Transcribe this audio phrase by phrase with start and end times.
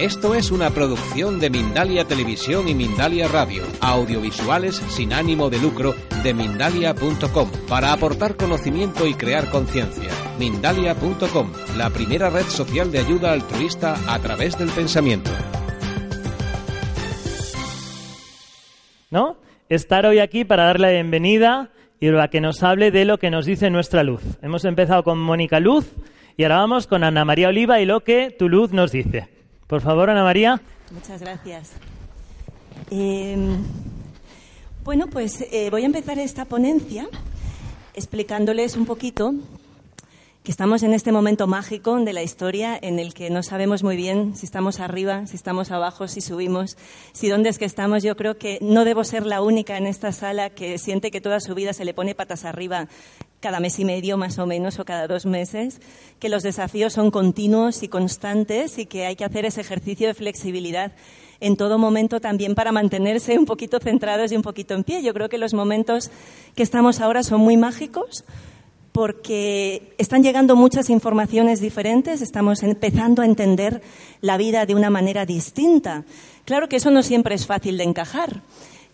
[0.00, 5.94] Esto es una producción de Mindalia Televisión y Mindalia Radio, audiovisuales sin ánimo de lucro
[6.22, 10.10] de mindalia.com, para aportar conocimiento y crear conciencia.
[10.38, 15.30] Mindalia.com, la primera red social de ayuda altruista a través del pensamiento.
[19.10, 19.36] ¿No?
[19.68, 23.30] Estar hoy aquí para darle la bienvenida y para que nos hable de lo que
[23.30, 24.22] nos dice nuestra luz.
[24.40, 25.92] Hemos empezado con Mónica Luz
[26.38, 29.39] y ahora vamos con Ana María Oliva y lo que tu luz nos dice.
[29.70, 30.60] Por favor, Ana María.
[30.90, 31.70] Muchas gracias.
[32.90, 33.36] Eh,
[34.82, 37.08] bueno, pues eh, voy a empezar esta ponencia
[37.94, 39.32] explicándoles un poquito
[40.42, 43.96] que estamos en este momento mágico de la historia en el que no sabemos muy
[43.96, 46.78] bien si estamos arriba, si estamos abajo, si subimos,
[47.12, 48.02] si dónde es que estamos.
[48.02, 51.40] Yo creo que no debo ser la única en esta sala que siente que toda
[51.40, 52.88] su vida se le pone patas arriba
[53.40, 55.80] cada mes y medio más o menos o cada dos meses,
[56.18, 60.14] que los desafíos son continuos y constantes y que hay que hacer ese ejercicio de
[60.14, 60.92] flexibilidad
[61.40, 65.02] en todo momento también para mantenerse un poquito centrados y un poquito en pie.
[65.02, 66.10] Yo creo que los momentos
[66.54, 68.24] que estamos ahora son muy mágicos
[68.92, 73.82] porque están llegando muchas informaciones diferentes, estamos empezando a entender
[74.20, 76.04] la vida de una manera distinta.
[76.44, 78.42] Claro que eso no siempre es fácil de encajar.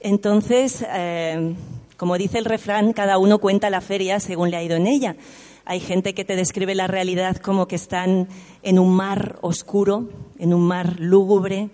[0.00, 1.54] Entonces, eh,
[1.96, 5.16] como dice el refrán, cada uno cuenta la feria según le ha ido en ella.
[5.64, 8.28] Hay gente que te describe la realidad como que están
[8.62, 11.70] en un mar oscuro, en un mar lúgubre,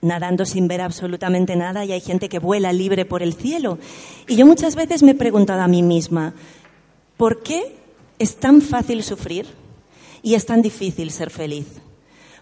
[0.00, 3.78] nadando sin ver absolutamente nada, y hay gente que vuela libre por el cielo.
[4.28, 6.34] Y yo muchas veces me he preguntado a mí misma,
[7.18, 7.76] ¿Por qué
[8.18, 9.46] es tan fácil sufrir
[10.22, 11.66] y es tan difícil ser feliz?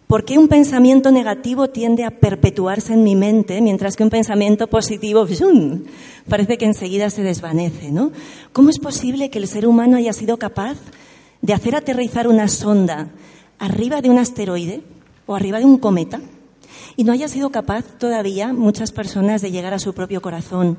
[0.06, 4.68] ¿Por qué un pensamiento negativo tiende a perpetuarse en mi mente mientras que un pensamiento
[4.68, 5.26] positivo
[6.28, 7.90] parece que enseguida se desvanece?
[7.90, 8.12] ¿no?
[8.52, 10.76] ¿Cómo es posible que el ser humano haya sido capaz
[11.40, 13.08] de hacer aterrizar una sonda
[13.58, 14.82] arriba de un asteroide
[15.24, 16.20] o arriba de un cometa
[16.96, 20.78] y no haya sido capaz todavía muchas personas de llegar a su propio corazón,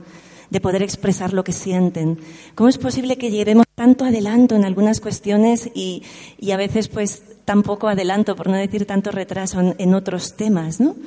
[0.49, 2.19] de poder expresar lo que sienten.
[2.55, 6.03] ¿Cómo es posible que llevemos tanto adelanto en algunas cuestiones y,
[6.39, 10.81] y a veces pues tan poco adelanto, por no decir tanto retraso en, otros temas,
[10.81, 10.97] ¿no?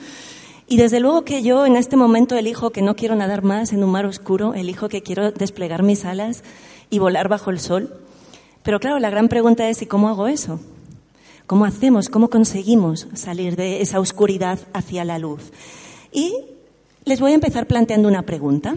[0.66, 3.84] Y desde luego que yo en este momento elijo que no quiero nadar más en
[3.84, 6.42] un mar oscuro, elijo que quiero desplegar mis alas
[6.88, 7.92] y volar bajo el sol.
[8.62, 10.60] Pero claro, la gran pregunta es ¿y cómo hago eso?
[11.46, 12.08] ¿Cómo hacemos?
[12.08, 15.52] ¿Cómo conseguimos salir de esa oscuridad hacia la luz?
[16.10, 16.34] Y
[17.04, 18.76] les voy a empezar planteando una pregunta.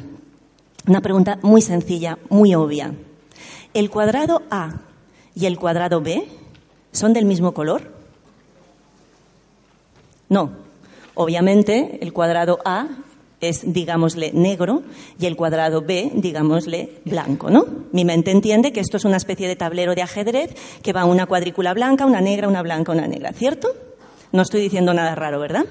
[0.87, 2.93] Una pregunta muy sencilla, muy obvia.
[3.73, 4.81] ¿El cuadrado A
[5.33, 6.27] y el cuadrado B
[6.91, 7.93] son del mismo color?
[10.29, 10.51] No.
[11.15, 12.87] Obviamente, el cuadrado A
[13.39, 14.83] es, digámosle, negro
[15.19, 17.65] y el cuadrado B, digámosle, blanco, ¿no?
[17.91, 21.27] Mi mente entiende que esto es una especie de tablero de ajedrez que va una
[21.27, 23.69] cuadrícula blanca, una negra, una blanca, una negra, ¿cierto?
[24.31, 25.65] No estoy diciendo nada raro, ¿verdad?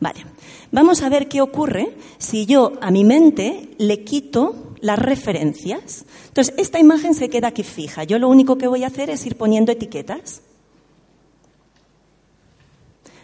[0.00, 0.24] Vale.
[0.72, 6.06] Vamos a ver qué ocurre si yo a mi mente le quito las referencias.
[6.28, 8.04] Entonces, esta imagen se queda aquí fija.
[8.04, 10.40] Yo lo único que voy a hacer es ir poniendo etiquetas.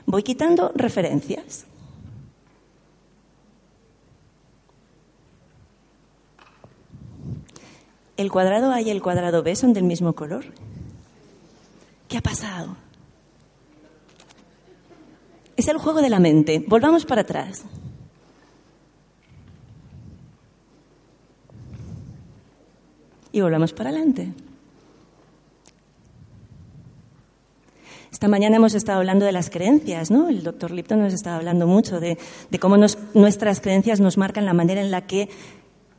[0.04, 1.64] Voy quitando referencias.
[8.16, 10.44] ¿El cuadrado A y el cuadrado B son del mismo color?
[12.08, 12.76] ¿Qué ha pasado?
[15.56, 16.62] Es el juego de la mente.
[16.66, 17.64] Volvamos para atrás.
[23.32, 24.32] Y volvamos para adelante.
[28.16, 30.30] Esta mañana hemos estado hablando de las creencias, ¿no?
[30.30, 32.16] El doctor Lipton nos estaba hablando mucho de,
[32.58, 32.78] cómo
[33.12, 35.28] nuestras creencias nos marcan la manera en la que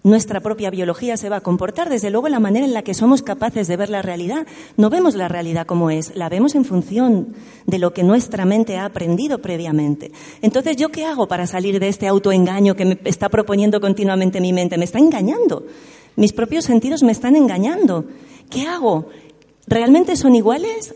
[0.04, 3.22] nuestra propia biología se va a comportar, desde luego la manera en la que somos
[3.22, 4.48] capaces de ver la realidad.
[4.78, 7.34] No vemos la realidad como es, la vemos en función
[7.66, 10.12] de lo que nuestra mente ha aprendido previamente.
[10.42, 14.54] Entonces, ¿yo qué hago para salir de este autoengaño que me está proponiendo continuamente mi
[14.54, 14.78] mente?
[14.78, 15.66] Me está engañando.
[16.16, 18.06] Mis propios sentidos me están engañando.
[18.50, 19.10] ¿Qué hago?
[19.68, 20.96] ¿Realmente son iguales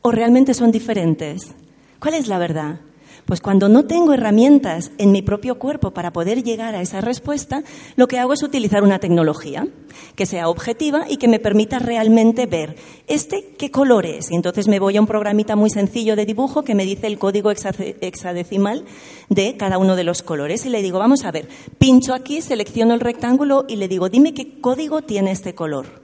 [0.00, 1.54] o realmente son diferentes?
[2.00, 2.80] ¿Cuál es la verdad?
[3.26, 7.62] Pues cuando no tengo herramientas en mi propio cuerpo para poder llegar a esa respuesta,
[7.96, 9.68] lo que hago es utilizar una tecnología
[10.16, 12.76] que sea objetiva y que me permita realmente ver
[13.06, 14.30] este qué color es.
[14.30, 17.18] Y entonces me voy a un programita muy sencillo de dibujo que me dice el
[17.18, 18.84] código hexadecimal
[19.28, 20.66] de cada uno de los colores.
[20.66, 21.48] Y le digo, vamos a ver,
[21.78, 26.02] pincho aquí, selecciono el rectángulo y le digo, dime qué código tiene este color.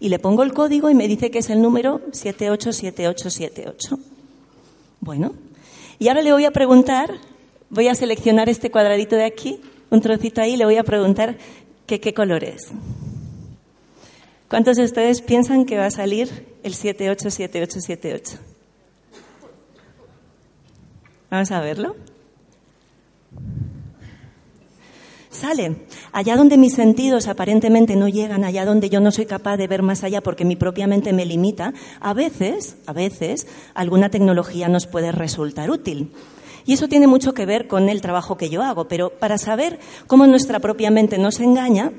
[0.00, 3.98] Y le pongo el código y me dice que es el número 787878.
[5.00, 5.32] Bueno,
[5.98, 7.14] y ahora le voy a preguntar,
[7.70, 9.60] voy a seleccionar este cuadradito de aquí,
[9.90, 11.36] un trocito ahí, le voy a preguntar
[11.86, 12.72] qué color es.
[14.48, 18.38] ¿Cuántos de ustedes piensan que va a salir el 787878?
[21.30, 21.96] Vamos a verlo.
[25.38, 25.76] Sale.
[26.10, 29.82] Allá donde mis sentidos aparentemente no llegan, allá donde yo no soy capaz de ver
[29.82, 34.88] más allá porque mi propia mente me limita, a veces, a veces, alguna tecnología nos
[34.88, 36.10] puede resultar útil.
[36.66, 39.78] Y eso tiene mucho que ver con el trabajo que yo hago, pero para saber
[40.08, 41.92] cómo nuestra propia mente nos engaña,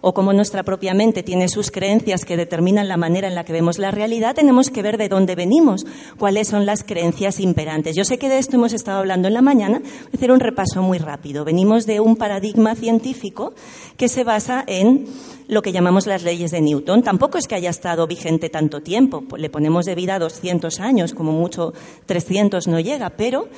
[0.00, 3.52] o cómo nuestra propia mente tiene sus creencias que determinan la manera en la que
[3.52, 5.86] vemos la realidad, tenemos que ver de dónde venimos,
[6.18, 7.96] cuáles son las creencias imperantes.
[7.96, 10.40] Yo sé que de esto hemos estado hablando en la mañana, voy a hacer un
[10.40, 11.44] repaso muy rápido.
[11.44, 13.54] Venimos de un paradigma científico
[13.96, 15.06] que se basa en
[15.48, 17.02] lo que llamamos las leyes de Newton.
[17.02, 21.32] Tampoco es que haya estado vigente tanto tiempo, le ponemos de vida 200 años, como
[21.32, 21.74] mucho
[22.06, 23.48] 300 no llega, pero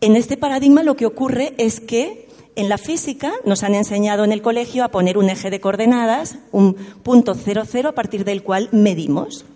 [0.00, 2.27] en este paradigma lo que ocurre es que
[2.58, 6.38] en la física nos han enseñado en el colegio a poner un eje de coordenadas,
[6.50, 6.74] un
[7.04, 9.46] punto cero cero a partir del cual medimos.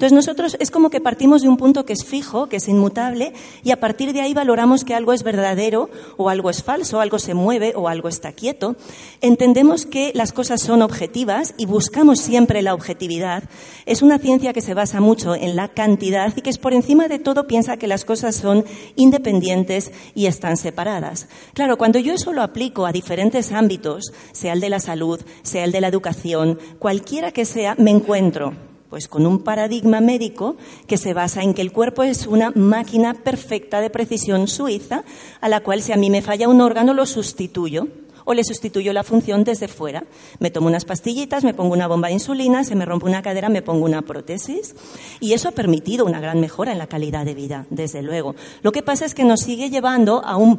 [0.00, 3.34] Entonces nosotros es como que partimos de un punto que es fijo, que es inmutable,
[3.62, 7.18] y a partir de ahí valoramos que algo es verdadero o algo es falso, algo
[7.18, 8.76] se mueve o algo está quieto.
[9.20, 13.44] Entendemos que las cosas son objetivas y buscamos siempre la objetividad.
[13.84, 17.06] Es una ciencia que se basa mucho en la cantidad y que es por encima
[17.06, 18.64] de todo piensa que las cosas son
[18.96, 21.28] independientes y están separadas.
[21.52, 25.64] Claro, cuando yo eso lo aplico a diferentes ámbitos, sea el de la salud, sea
[25.64, 30.56] el de la educación, cualquiera que sea, me encuentro pues con un paradigma médico
[30.86, 35.04] que se basa en que el cuerpo es una máquina perfecta de precisión suiza
[35.40, 37.86] a la cual si a mí me falla un órgano lo sustituyo
[38.24, 40.04] o le sustituyo la función desde fuera.
[40.38, 43.48] Me tomo unas pastillitas, me pongo una bomba de insulina, se me rompe una cadera,
[43.48, 44.74] me pongo una prótesis.
[45.20, 48.34] Y eso ha permitido una gran mejora en la calidad de vida, desde luego.
[48.62, 50.58] Lo que pasa es que nos sigue llevando a un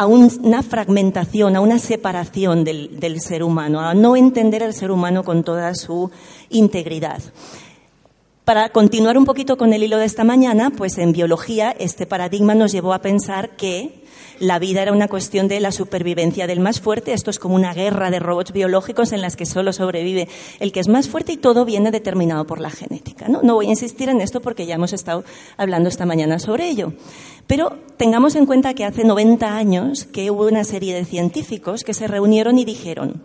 [0.00, 4.90] a una fragmentación, a una separación del, del, ser humano, a no entender al ser
[4.90, 6.10] humano con toda su
[6.48, 7.20] integridad.
[8.46, 12.54] Para continuar un poquito con el hilo de esta mañana, pues en biología este paradigma
[12.54, 13.99] nos llevó a pensar que
[14.40, 17.12] la vida era una cuestión de la supervivencia del más fuerte.
[17.12, 20.28] Esto es como una guerra de robots biológicos en las que solo sobrevive
[20.58, 23.28] el que es más fuerte y todo viene determinado por la genética.
[23.28, 25.24] No, voy a insistir en esto porque ya hemos estado
[25.58, 26.94] hablando esta mañana sobre ello.
[27.46, 31.94] Pero tengamos en cuenta que hace 90 años que hubo una serie de científicos que
[31.94, 33.22] se reunieron y dijeron,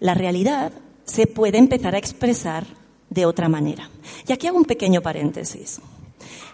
[0.00, 0.72] la realidad
[1.04, 2.64] se puede empezar a expresar
[3.10, 3.90] de otra manera.
[4.26, 5.80] Y aquí hago un pequeño paréntesis.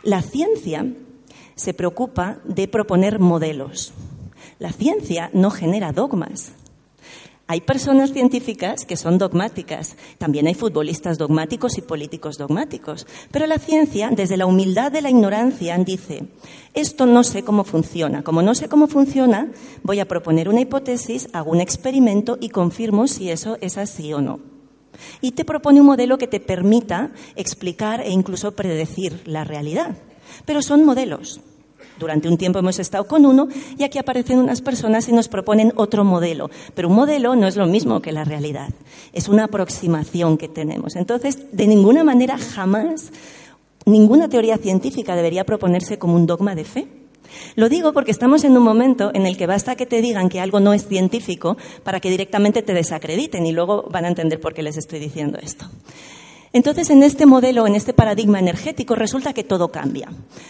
[0.03, 0.87] La ciencia
[1.57, 3.93] se preocupa de proponer modelos.
[4.59, 6.53] La ciencia no genera dogmas.
[7.49, 13.61] Hay personas científicas que son dogmáticas, también hay futbolistas dogmáticos y políticos dogmáticos, pero la
[13.61, 16.25] ciencia, desde la humildad de la ignorancia, dice,
[16.75, 19.53] esto no sé cómo funciona, como no sé cómo funciona,
[19.85, 24.21] voy a proponer una hipótesis, hago un experimento y confirmo si eso es así o
[24.21, 24.41] no.
[25.21, 29.97] Y te propone un modelo que te permita explicar e incluso predecir la realidad.
[30.45, 31.41] Pero son modelos.
[31.99, 35.73] Durante un tiempo hemos estado con uno y aquí aparecen unas personas y nos proponen
[35.77, 36.51] otro modelo.
[36.75, 38.69] Pero un modelo no es lo mismo que la realidad.
[39.13, 40.97] Es una aproximación que tenemos.
[40.97, 43.13] Entonces, de ninguna manera, jamás,
[43.87, 46.89] ninguna teoría científica debería proponerse como un dogma de fe.
[47.55, 50.41] Lo digo porque estamos en un momento en el que basta que te digan que
[50.41, 54.55] algo no es científico para que directamente te desacrediten y luego van a entender por
[54.55, 55.67] qué les estoy diciendo esto.
[56.53, 60.09] Entonces, en este modelo, en este paradigma energético, resulta que todo cambia.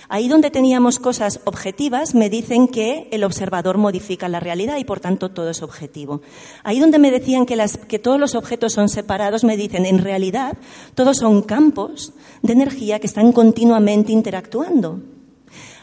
[0.09, 5.01] Ahí donde teníamos cosas objetivas, me dicen que el observador modifica la realidad y, por
[5.01, 6.23] tanto, todo es objetivo.
[6.65, 7.57] Ahí donde me decían que,
[7.89, 10.57] que todos los objetos son separados, me dicen, en realidad,
[10.95, 12.13] todos son campos
[12.43, 15.01] de energía que están continuamente interactuando.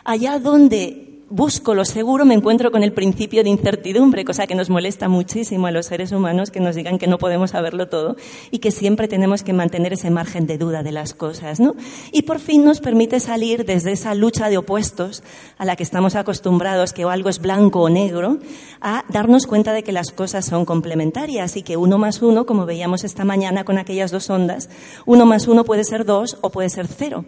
[0.03, 4.69] Allá donde busco lo seguro, me encuentro con el principio de incertidumbre, cosa que nos
[4.69, 8.15] molesta muchísimo a los seres humanos que nos digan que no podemos saberlo todo
[8.51, 11.75] y que siempre tenemos que mantener ese margen de duda de las cosas, ¿no?
[12.11, 15.23] Y por fin nos permite salir desde esa lucha de opuestos
[15.57, 18.37] a la que estamos acostumbrados, que algo es blanco o negro,
[18.79, 22.67] a darnos cuenta de que las cosas son complementarias y que uno más uno, como
[22.67, 24.69] veíamos esta mañana con aquellas dos ondas,
[25.07, 27.25] uno más uno puede ser dos o puede ser cero.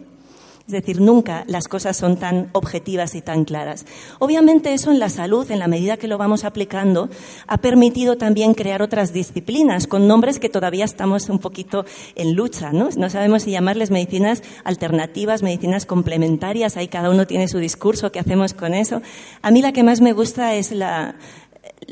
[0.66, 3.86] Es decir, nunca las cosas son tan objetivas y tan claras.
[4.18, 7.08] Obviamente eso en la salud, en la medida que lo vamos aplicando,
[7.46, 11.84] ha permitido también crear otras disciplinas con nombres que todavía estamos un poquito
[12.16, 12.88] en lucha, ¿no?
[12.96, 18.18] No sabemos si llamarles medicinas alternativas, medicinas complementarias, ahí cada uno tiene su discurso, ¿qué
[18.18, 19.02] hacemos con eso?
[19.42, 21.14] A mí la que más me gusta es la,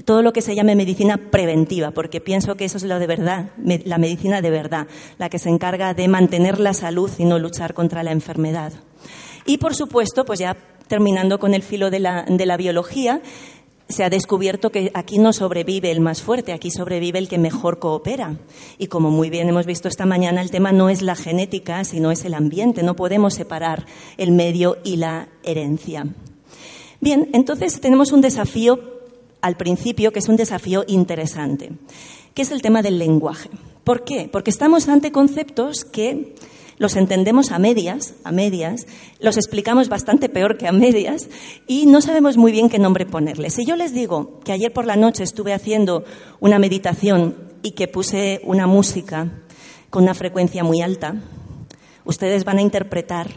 [0.04, 3.50] todo lo que se llame medicina preventiva, porque pienso que eso es lo de verdad,
[3.84, 4.86] la medicina de verdad,
[5.18, 8.72] la que se encarga de mantener la salud y no luchar contra la enfermedad.
[9.46, 10.56] Y, por supuesto, pues ya
[10.88, 13.22] terminando con el filo de la, de la biología,
[13.88, 17.78] se ha descubierto que aquí no sobrevive el más fuerte, aquí sobrevive el que mejor
[17.78, 18.36] coopera.
[18.78, 22.10] Y como muy bien hemos visto esta mañana, el tema no es la genética, sino
[22.10, 22.82] es el ambiente.
[22.82, 23.86] No podemos separar
[24.16, 26.06] el medio y la herencia.
[27.00, 28.93] Bien, entonces tenemos un desafío
[29.44, 31.70] al principio que es un desafío interesante,
[32.32, 33.50] que es el tema del lenguaje.
[33.84, 34.26] ¿Por qué?
[34.32, 36.34] Porque estamos ante conceptos que
[36.78, 38.86] los entendemos a medias, a medias,
[39.20, 41.28] los explicamos bastante peor que a medias
[41.66, 43.52] y no sabemos muy bien qué nombre ponerles.
[43.52, 46.04] Si yo les digo que ayer por la noche estuve haciendo
[46.40, 49.42] una meditación y que puse una música
[49.90, 51.16] con una frecuencia muy alta,
[52.06, 53.28] ustedes van a interpretar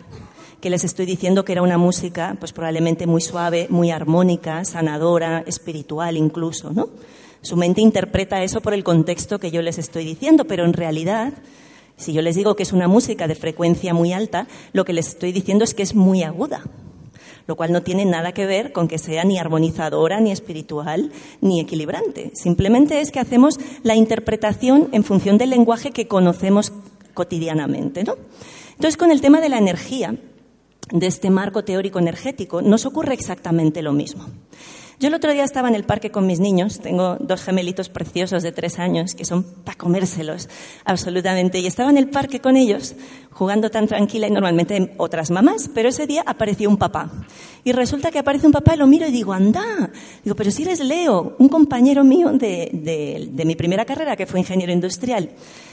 [0.61, 5.43] que les estoy diciendo que era una música pues probablemente muy suave, muy armónica, sanadora,
[5.45, 6.89] espiritual incluso, ¿no?
[7.41, 11.33] Su mente interpreta eso por el contexto que yo les estoy diciendo, pero en realidad
[11.97, 15.07] si yo les digo que es una música de frecuencia muy alta, lo que les
[15.07, 16.61] estoy diciendo es que es muy aguda,
[17.47, 21.11] lo cual no tiene nada que ver con que sea ni armonizadora, ni espiritual,
[21.41, 22.31] ni equilibrante.
[22.35, 26.71] Simplemente es que hacemos la interpretación en función del lenguaje que conocemos
[27.15, 28.03] cotidianamente.
[28.03, 28.15] ¿no?
[28.73, 30.15] Entonces, con el tema de la energía,
[30.91, 34.25] de este marco teórico energético, nos ocurre exactamente lo mismo.
[34.99, 38.41] Yo el otro día estaba en el parque con mis niños, tengo dos gemelitos preciosos
[38.41, 40.49] de tres años que son para comérselos,
[40.85, 42.95] absolutamente, y estaba en el parque con ellos
[43.29, 47.11] jugando tan tranquila y normalmente otras mamás, pero ese día apareció un papá.
[47.63, 49.91] Y resulta que aparece un papá y lo miro y digo, anda,
[50.23, 54.39] digo, pero si eres Leo, un compañero mío de, de mi primera carrera, que fue
[54.39, 55.29] ingeniero industrial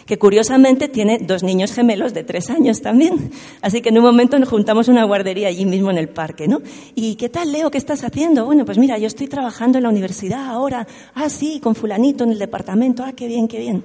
[0.06, 3.30] que curiosamente tiene dos niños gemelos de tres años también.
[3.62, 6.60] Así que en un momento nos juntamos una guardería allí mismo en el parque, ¿no?
[6.94, 7.70] ¿Y qué tal, Leo?
[7.70, 8.44] ¿Qué estás haciendo?
[8.44, 10.87] Bueno, pues mira, yo estoy trabajando en la universidad ahora.
[11.14, 13.04] Ah, sí, con fulanito en el departamento.
[13.04, 13.85] Ah, qué bien, qué bien.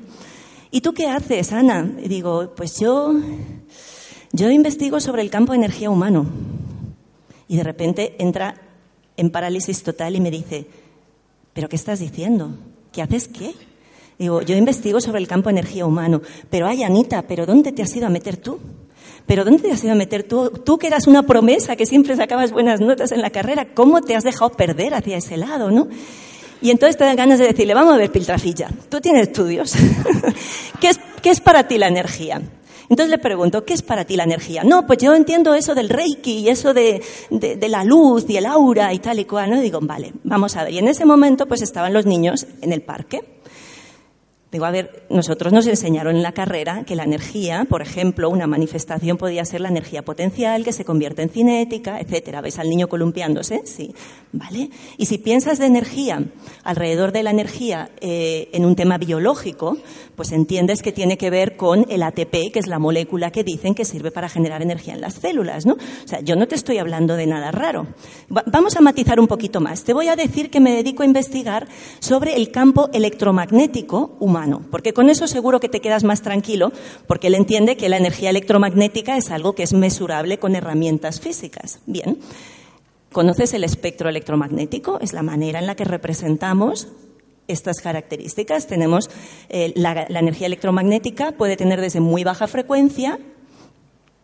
[0.71, 1.89] ¿Y tú qué haces, Ana?
[2.03, 3.13] Y digo, pues yo,
[4.31, 6.25] yo investigo sobre el campo de energía humano.
[7.47, 8.55] Y de repente entra
[9.17, 10.65] en parálisis total y me dice,
[11.53, 12.51] ¿pero qué estás diciendo?
[12.91, 13.53] ¿Qué haces qué?
[14.17, 17.83] Digo, yo investigo sobre el campo de energía humano, pero ay, Anita, ¿pero dónde te
[17.83, 18.59] has ido a meter tú?
[19.25, 20.49] ¿Pero dónde te has ido a meter tú?
[20.49, 24.15] Tú que eras una promesa, que siempre sacabas buenas notas en la carrera, ¿cómo te
[24.15, 25.87] has dejado perder hacia ese lado, no?
[26.61, 29.73] Y entonces te dan ganas de decirle, vamos a ver, Piltrafilla, tú tienes estudios.
[30.81, 32.41] ¿Qué, es, ¿Qué es para ti la energía?
[32.89, 34.63] Entonces le pregunto, ¿qué es para ti la energía?
[34.63, 38.37] No, pues yo entiendo eso del reiki y eso de, de, de, la luz y
[38.37, 39.51] el aura y tal y cual.
[39.51, 39.57] ¿no?
[39.57, 40.73] Y digo, vale, vamos a ver.
[40.73, 43.21] Y en ese momento pues estaban los niños en el parque.
[44.51, 48.47] Digo, a ver, nosotros nos enseñaron en la carrera que la energía, por ejemplo, una
[48.47, 52.41] manifestación podía ser la energía potencial que se convierte en cinética, etcétera.
[52.41, 53.61] ¿Ves al niño columpiándose?
[53.65, 53.93] Sí.
[54.31, 54.71] ¿Vale?
[54.97, 56.23] Y si piensas de energía
[56.63, 59.77] alrededor de la energía eh, en un tema biológico,
[60.15, 63.75] pues entiendes que tiene que ver con el ATP, que es la molécula que dicen
[63.75, 65.73] que sirve para generar energía en las células, ¿no?
[65.73, 67.85] O sea, yo no te estoy hablando de nada raro.
[68.35, 69.83] Va vamos a matizar un poquito más.
[69.83, 71.67] Te voy a decir que me dedico a investigar
[71.99, 74.38] sobre el campo electromagnético humano
[74.71, 76.71] porque con eso seguro que te quedas más tranquilo,
[77.07, 81.79] porque él entiende que la energía electromagnética es algo que es mesurable con herramientas físicas.
[81.85, 82.19] Bien,
[83.11, 84.99] ¿conoces el espectro electromagnético?
[85.01, 86.87] Es la manera en la que representamos
[87.47, 88.67] estas características.
[88.67, 89.09] Tenemos
[89.49, 93.19] eh, la, la energía electromagnética, puede tener desde muy baja frecuencia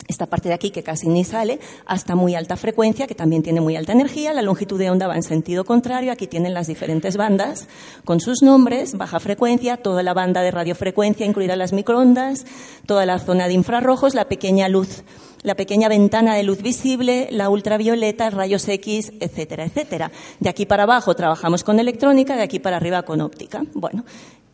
[0.08, 3.62] esta parte de aquí que casi ni sale, hasta muy alta frecuencia, que también tiene
[3.62, 4.34] muy alta energía.
[4.34, 6.12] La longitud de onda va en sentido contrario.
[6.12, 7.68] Aquí tienen las diferentes bandas
[8.04, 12.46] con sus nombres, baja frecuencia, toda la banda de radiofrecuencia, incluidas las microondas,
[12.86, 15.04] toda la zona de infrarrojos, la pequeña luz,
[15.42, 20.12] la pequeña ventana de luz visible, la ultravioleta, rayos X, etcétera, etcétera.
[20.40, 23.64] De aquí para abajo trabajamos con electrónica, de aquí para arriba con óptica.
[23.74, 24.06] Bueno,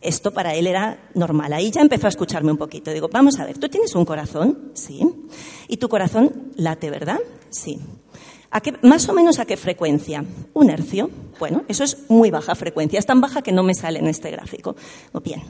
[0.02, 1.52] esto para él era normal.
[1.52, 2.92] Ahí ya empezó a escucharme un poquito.
[2.92, 4.72] Digo, vamos a ver, ¿tú tienes un corazón?
[4.74, 5.02] Sí.
[5.68, 7.20] ¿Y tu corazón late, verdad?
[7.50, 7.78] Sí.
[8.50, 10.24] ¿A qué, más o menos a qué frecuencia?
[10.52, 11.08] Un hercio.
[11.38, 12.98] Bueno, eso es muy baja frecuencia.
[12.98, 14.76] Es tan baja que no me sale en este gráfico.
[15.24, 15.42] Bien.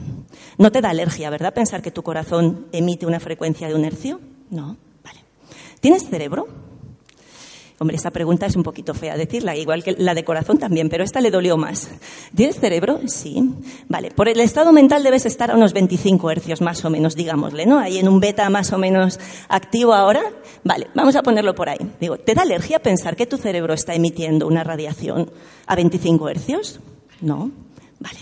[0.57, 1.53] No te da alergia, ¿verdad?
[1.53, 4.21] Pensar que tu corazón emite una frecuencia de un hercio.
[4.49, 4.77] No.
[5.03, 5.19] Vale.
[5.81, 6.47] ¿Tienes cerebro?
[7.83, 11.03] Hombre, esa pregunta es un poquito fea decirla, igual que la de corazón también, pero
[11.03, 11.89] esta le dolió más.
[12.33, 13.01] ¿Tienes cerebro?
[13.07, 13.43] Sí.
[13.89, 17.65] Vale, por el estado mental debes estar a unos 25 hercios más o menos, digámosle,
[17.65, 17.79] ¿no?
[17.79, 20.21] Ahí en un beta más o menos activo ahora.
[20.63, 21.79] Vale, vamos a ponerlo por ahí.
[21.99, 25.29] Digo, ¿te da alergia pensar que tu cerebro está emitiendo una radiación
[25.65, 26.79] a 25 hercios?
[27.19, 27.51] No.
[27.99, 28.19] Vale.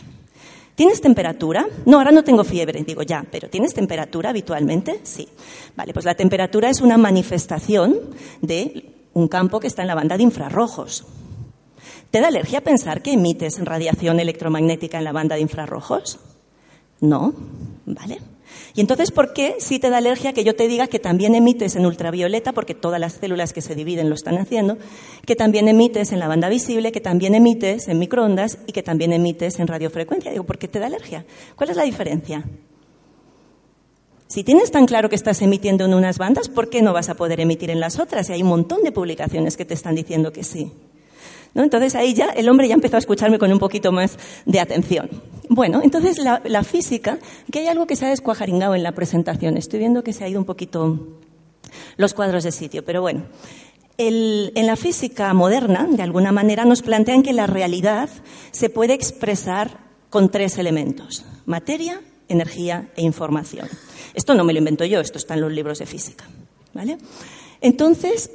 [0.74, 1.68] ¿Tienes temperatura?
[1.86, 2.84] No, ahora no tengo fiebre.
[2.84, 5.02] Digo, ya, pero ¿tienes temperatura habitualmente?
[5.04, 5.28] Sí.
[5.76, 8.00] Vale, pues la temperatura es una manifestación
[8.42, 11.06] de un campo que está en la banda de infrarrojos.
[12.12, 16.20] ¿Te da alergia pensar que emites radiación electromagnética en la banda de infrarrojos?
[17.00, 17.34] No,
[17.86, 18.20] ¿vale?
[18.76, 21.76] Y entonces, ¿por qué si te da alergia que yo te diga que también emites
[21.76, 24.78] en ultravioleta, porque todas las células que se dividen lo están haciendo,
[25.26, 29.14] que también emites en la banda visible, que también emites en microondas y que también
[29.14, 30.32] emites en radiofrecuencia?
[30.32, 31.26] Digo, ¿por qué te da alergia?
[31.56, 32.44] ¿Cuál es la diferencia?
[34.32, 37.16] Si tienes tan claro que estás emitiendo en unas bandas, ¿por qué no vas a
[37.16, 38.30] poder emitir en las otras?
[38.30, 40.72] Y hay un montón de publicaciones que te están diciendo que sí.
[41.54, 41.64] ¿no?
[41.64, 45.10] Entonces ahí ya el hombre ya empezó a escucharme con un poquito más de atención.
[45.50, 47.20] Bueno, entonces la, física,
[47.52, 49.58] que hay algo que se ha descuajaringado en la presentación.
[49.58, 51.10] Estoy viendo que se ha ido un poquito
[51.98, 53.24] los cuadros de sitio, pero bueno.
[53.98, 58.10] En la física moderna, de alguna manera, nos plantean que la realidad
[58.52, 59.78] se puede expresar
[60.10, 62.00] con tres elementos, materia,
[62.32, 63.68] energía e información.
[64.14, 66.26] Esto no me lo invento yo, esto está en los libros de física.
[66.74, 66.98] ¿vale?
[67.62, 68.32] Entonces,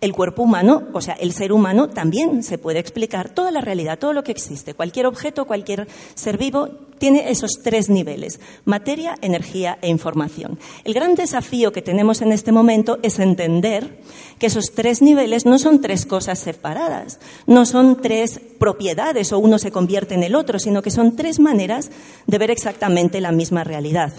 [0.00, 3.98] el cuerpo humano, o sea, el ser humano también se puede explicar toda la realidad,
[3.98, 4.74] todo lo que existe.
[4.74, 10.58] Cualquier objeto, cualquier ser vivo tiene esos tres niveles, materia, energía e información.
[10.84, 14.00] El gran desafío que tenemos en este momento es entender
[14.38, 19.58] que esos tres niveles no son tres cosas separadas, no son tres propiedades o uno
[19.58, 21.90] se convierte en el otro, sino que son tres maneras
[22.26, 24.12] de ver exactamente la misma realidad.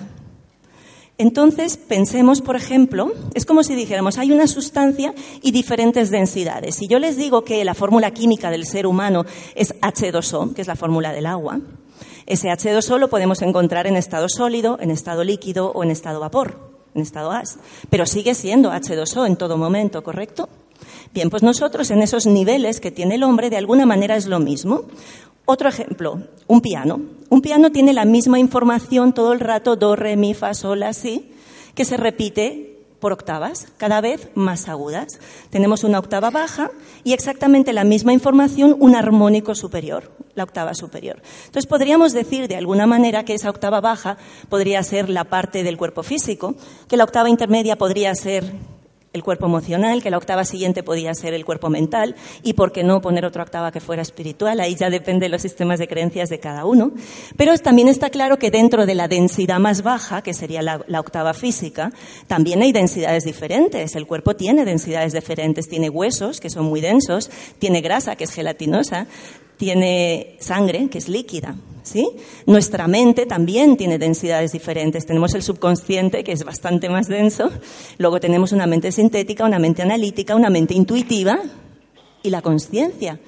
[1.22, 5.13] Entonces, pensemos, por ejemplo, es como si dijéramos, hay una sustancia
[5.44, 6.74] y diferentes densidades.
[6.74, 9.24] Si yo les digo que la fórmula química del ser humano
[9.54, 11.60] es H2O, que es la fórmula del agua,
[12.25, 16.58] ese H2O lo podemos encontrar en estado sólido, en estado líquido o en estado vapor,
[16.96, 17.60] en estado gas,
[17.92, 20.50] pero sigue siendo H2O en todo momento, ¿correcto?
[21.13, 24.39] Bien, pues nosotros en esos niveles que tiene el hombre, de alguna manera es lo
[24.39, 24.84] mismo.
[25.46, 27.01] Otro ejemplo, un piano.
[27.30, 30.94] Un piano tiene la misma información todo el rato, do, re, mi, fa, sol, la,
[30.94, 31.32] si,
[31.75, 35.20] que se repite por octavas, cada vez más agudas.
[35.50, 36.72] Tenemos una octava baja
[37.03, 41.22] y exactamente la misma información, un armónico superior, la octava superior.
[41.46, 45.77] Entonces podríamos decir de alguna manera que esa octava baja podría ser la parte del
[45.77, 46.56] cuerpo físico,
[46.88, 48.53] que la octava intermedia podría ser
[49.13, 52.84] el cuerpo emocional, que la octava siguiente podía ser el cuerpo mental, y por qué
[52.84, 56.30] no poner otra octava que fuera espiritual, ahí ya depende de los sistemas de creencias
[56.30, 56.91] de cada uno.
[57.36, 61.00] Pero también está claro que dentro de la densidad más baja, que sería la, la
[61.00, 61.91] octava física,
[62.27, 63.96] también hay densidades diferentes.
[63.96, 68.34] El cuerpo tiene densidades diferentes, tiene huesos, que son muy densos, tiene grasa, que es
[68.34, 69.08] gelatinosa,
[69.62, 71.56] tiene sangre, que es líquida.
[71.84, 72.09] ¿sí?
[72.48, 75.05] Nuestra mente también tiene densidades diferentes.
[75.05, 77.51] Tenemos el subconsciente, que es bastante más denso.
[78.00, 81.38] Luego tenemos una mente sintética, una mente analítica, una mente intuitiva
[82.24, 83.20] y la conciencia,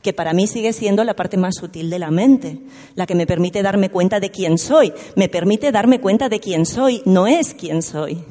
[0.00, 2.60] que para mí sigue siendo la parte más sutil de la mente,
[2.94, 4.92] la que me permite darme cuenta de quién soy.
[5.16, 8.24] Me permite darme cuenta de quién soy, no es quién soy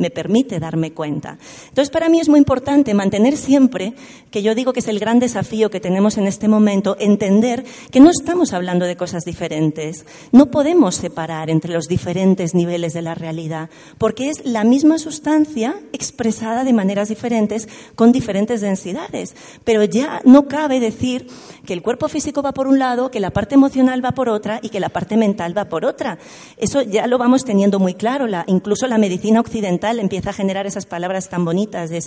[0.00, 1.38] me permite darme cuenta.
[1.68, 3.92] Entonces, para mí es muy importante mantener siempre,
[4.30, 8.00] que yo digo que es el gran desafío que tenemos en este momento, entender que
[8.00, 10.06] no estamos hablando de cosas diferentes.
[10.32, 15.76] No podemos separar entre los diferentes niveles de la realidad, porque es la misma sustancia
[15.92, 19.36] expresada de maneras diferentes con diferentes densidades.
[19.64, 21.26] Pero ya no cabe decir
[21.66, 24.60] que el cuerpo físico va por un lado, que la parte emocional va por otra
[24.62, 26.18] y que la parte mental va por otra.
[26.56, 28.26] Eso ya lo vamos teniendo muy claro.
[28.26, 32.00] La, incluso la medicina occidental empieza a generar esas palabras tan bonitas de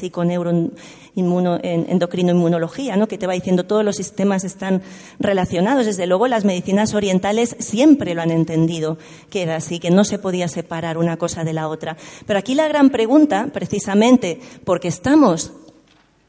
[1.15, 3.07] endocrino inmunología, ¿no?
[3.07, 4.81] que te va diciendo todos los sistemas están
[5.19, 5.85] relacionados.
[5.85, 8.97] Desde luego las medicinas orientales siempre lo han entendido,
[9.29, 11.97] que era así, que no se podía separar una cosa de la otra.
[12.25, 15.51] Pero aquí la gran pregunta, precisamente porque estamos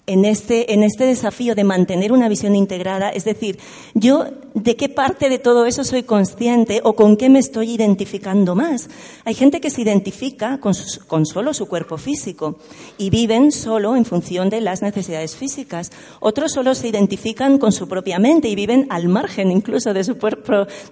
[0.07, 3.59] en este, en este desafío de mantener una visión integrada, es decir,
[3.95, 8.55] yo de qué parte de todo eso soy consciente o con qué me estoy identificando
[8.55, 8.89] más.
[9.25, 10.75] Hay gente que se identifica con,
[11.07, 12.57] con solo su cuerpo físico
[12.99, 15.91] y viven solo en función de las necesidades físicas.
[16.21, 20.17] Otros solo se identifican con su propia mente y viven al margen incluso de su,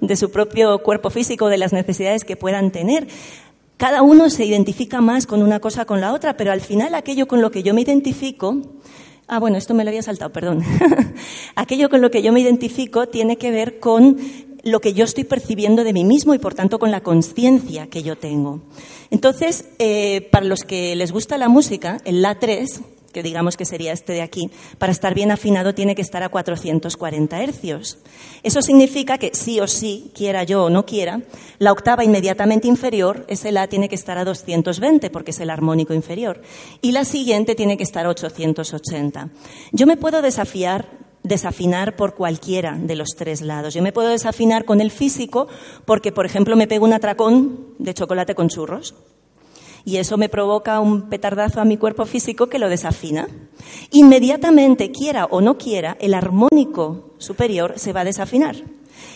[0.00, 3.06] de su propio cuerpo físico, de las necesidades que puedan tener.
[3.82, 7.26] Cada uno se identifica más con una cosa con la otra, pero al final aquello
[7.26, 8.60] con lo que yo me identifico
[9.26, 10.62] Ah, bueno, esto me lo había saltado, perdón.
[11.56, 14.18] Aquello con lo que yo me identifico tiene que ver con
[14.62, 18.04] lo que yo estoy percibiendo de mí mismo y, por tanto, con la conciencia que
[18.04, 18.60] yo tengo.
[19.10, 23.64] Entonces, eh, para los que les gusta la música, el La 3 que digamos que
[23.64, 27.98] sería este de aquí, para estar bien afinado tiene que estar a 440 hercios.
[28.42, 31.20] Eso significa que sí o sí, quiera yo o no quiera,
[31.58, 35.94] la octava inmediatamente inferior, ese La, tiene que estar a 220 porque es el armónico
[35.94, 36.42] inferior.
[36.80, 39.28] Y la siguiente tiene que estar a 880.
[39.72, 43.74] Yo me puedo desafiar desafinar por cualquiera de los tres lados.
[43.74, 45.46] Yo me puedo desafinar con el físico
[45.84, 48.94] porque, por ejemplo, me pego un atracón de chocolate con churros
[49.84, 53.28] y eso me provoca un petardazo a mi cuerpo físico que lo desafina.
[53.90, 58.56] Inmediatamente, quiera o no quiera, el armónico superior se va a desafinar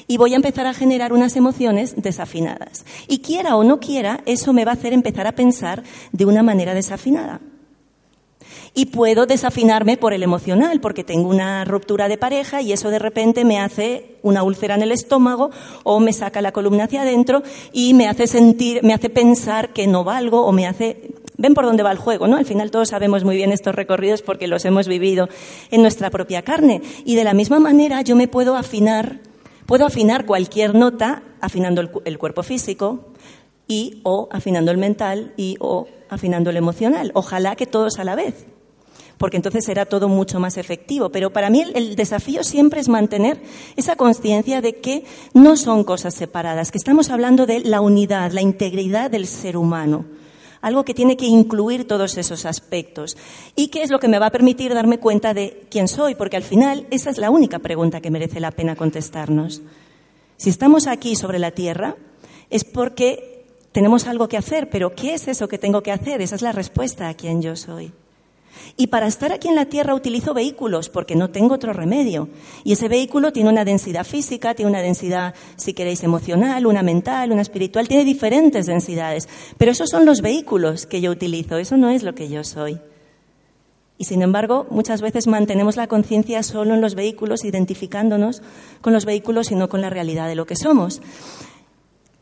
[0.08, 2.84] y voy a empezar a generar unas emociones desafinadas.
[3.08, 6.42] Y quiera o no quiera, eso me va a hacer empezar a pensar de una
[6.42, 7.40] manera desafinada
[8.76, 12.98] y puedo desafinarme por el emocional, porque tengo una ruptura de pareja y eso de
[12.98, 15.50] repente me hace una úlcera en el estómago
[15.82, 19.86] o me saca la columna hacia adentro y me hace sentir, me hace pensar que
[19.86, 22.38] no valgo o me hace Ven por dónde va el juego, ¿no?
[22.38, 25.28] Al final todos sabemos muy bien estos recorridos porque los hemos vivido
[25.70, 26.80] en nuestra propia carne.
[27.04, 29.20] Y de la misma manera yo me puedo afinar,
[29.66, 33.12] puedo afinar cualquier nota afinando el, el cuerpo físico
[33.68, 37.10] y o afinando el mental y o afinando el emocional.
[37.12, 38.46] Ojalá que todos a la vez
[39.18, 41.10] porque entonces será todo mucho más efectivo.
[41.10, 43.40] Pero para mí el, desafío siempre es mantener
[43.76, 48.42] esa conciencia de que no son cosas separadas, que estamos hablando de la unidad, la
[48.42, 50.04] integridad del ser humano
[50.62, 53.16] algo que tiene que incluir todos esos aspectos.
[53.54, 56.16] ¿Y qué es lo que me va a permitir darme cuenta de quién soy?
[56.16, 59.62] Porque al final esa es la única pregunta que merece la pena contestarnos.
[60.36, 61.94] Si estamos aquí sobre la Tierra
[62.50, 66.20] es porque tenemos algo que hacer, pero ¿qué es eso que tengo que hacer?
[66.20, 67.92] Esa es la respuesta a quién yo soy.
[68.76, 72.28] Y para estar aquí en la Tierra utilizo vehículos porque no tengo otro remedio.
[72.64, 77.32] Y ese vehículo tiene una densidad física, tiene una densidad, si queréis, emocional, una mental,
[77.32, 79.28] una espiritual, tiene diferentes densidades.
[79.58, 82.78] Pero esos son los vehículos que yo utilizo, eso no es lo que yo soy.
[83.98, 88.42] Y sin embargo, muchas veces mantenemos la conciencia solo en los vehículos, identificándonos
[88.80, 91.00] con los vehículos y no con la realidad de lo que somos.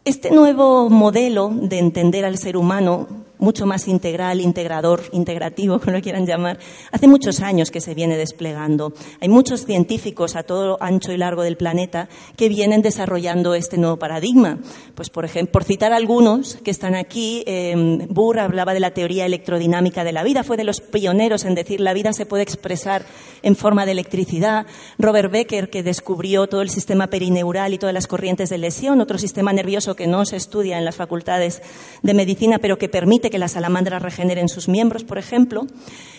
[0.04, 6.02] Este nuevo modelo de entender al ser humano mucho más integral, integrador, integrativo, como lo
[6.02, 6.58] quieran llamar,
[6.92, 8.92] hace muchos años que se viene desplegando.
[9.20, 13.98] Hay muchos científicos a todo ancho y largo del planeta que vienen desarrollando este nuevo
[13.98, 14.58] paradigma.
[14.94, 19.26] Pues, por ejemplo, por citar algunos que están aquí, eh, Burr hablaba de la teoría
[19.26, 23.04] electrodinámica de la vida, fue de los pioneros en decir la vida se puede expresar
[23.42, 24.66] en forma de electricidad.
[24.98, 29.18] Robert Becker, que descubrió todo el sistema perineural y todas las corrientes de lesión, otro
[29.18, 31.62] sistema nervioso que no se estudia en las facultades
[32.02, 35.66] de medicina, pero que permite que las salamandras regeneren sus miembros, por ejemplo.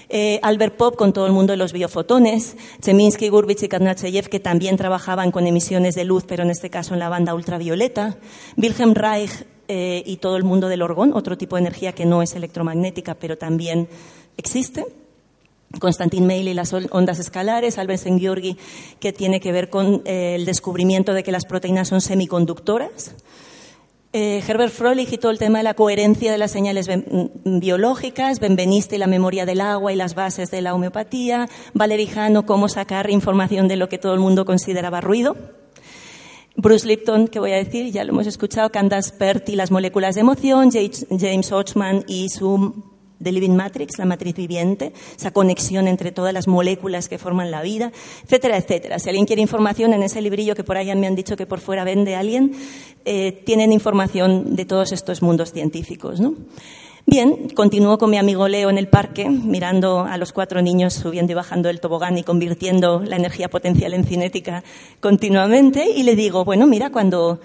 [0.10, 4.40] Eh, Albert Pop con todo el mundo de los biofotones, Cheminsky, Gurbich y Karnacheyev que
[4.40, 8.18] también trabajaban con emisiones de luz, pero en este caso en la banda ultravioleta.
[8.58, 12.22] Wilhelm Reich eh, y todo el mundo del orgón, otro tipo de energía que no
[12.22, 13.88] es electromagnética, pero también
[14.38, 14.86] existe.
[15.80, 18.58] Constantin Meil y las ondas escalares, Albert Szent-Györgyi,
[19.00, 23.16] que tiene que ver con eh, el descubrimiento de que las proteínas son semiconductoras.
[24.18, 26.90] Eh, Herbert Froelich y todo el tema de la coherencia de las señales
[27.44, 32.70] biológicas, Benveniste y la memoria del agua y las bases de la homeopatía, Valerijano, cómo
[32.70, 35.36] sacar información de lo que todo el mundo consideraba ruido.
[36.56, 40.16] Bruce Lipton, que voy a decir, ya lo hemos escuchado, Candace Pert y las moléculas
[40.16, 46.12] de emoción, James Hodgman y su The Living Matrix, la matriz viviente, esa conexión entre
[46.12, 47.92] todas las moléculas que forman la vida,
[48.24, 49.00] etcétera, etcétera.
[49.00, 51.60] Si alguien quiere información en ese librillo que por ahí me han dicho que por
[51.60, 52.54] fuera vende alguien,
[53.06, 56.20] eh, tienen información de todos estos mundos científicos.
[56.20, 56.36] ¿no?
[57.08, 61.34] Bien, continúo con mi amigo Leo en el parque, mirando a los cuatro niños subiendo
[61.34, 64.64] y bajando el tobogán y convirtiendo la energía potencial en cinética
[65.02, 67.40] continuamente, y le digo, bueno, mira, cuando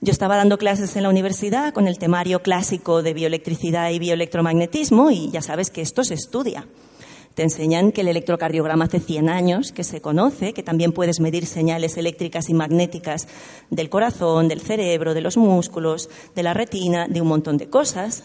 [0.00, 5.10] yo estaba dando clases en la universidad con el temario clásico de bioelectricidad y bioelectromagnetismo
[5.10, 6.66] y ya sabes que esto se estudia.
[7.34, 11.44] Te enseñan que el electrocardiograma hace 100 años, que se conoce, que también puedes medir
[11.44, 13.28] señales eléctricas y magnéticas
[13.68, 18.24] del corazón, del cerebro, de los músculos, de la retina, de un montón de cosas.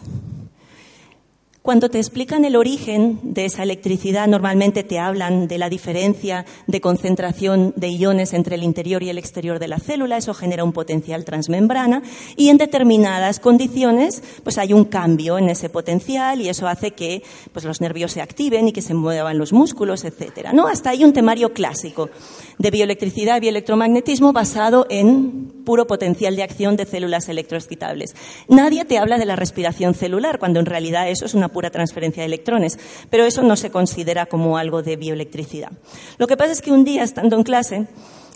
[1.68, 6.80] Cuando te explican el origen de esa electricidad, normalmente te hablan de la diferencia de
[6.80, 10.16] concentración de iones entre el interior y el exterior de la célula.
[10.16, 12.04] Eso genera un potencial transmembrana
[12.38, 17.22] y en determinadas condiciones, pues hay un cambio en ese potencial y eso hace que
[17.52, 20.54] pues, los nervios se activen y que se muevan los músculos, etcétera.
[20.54, 20.68] ¿no?
[20.68, 22.10] Hasta ahí un temario clásico
[22.60, 28.16] de bioelectricidad y bioelectromagnetismo basado en puro potencial de acción de células electroexcitables.
[28.48, 32.22] Nadie te habla de la respiración celular, cuando en realidad eso es una pura transferencia
[32.22, 32.78] de electrones,
[33.10, 35.72] pero eso no se considera como algo de bioelectricidad.
[36.20, 37.88] Lo que pasa es que un día, estando en clase,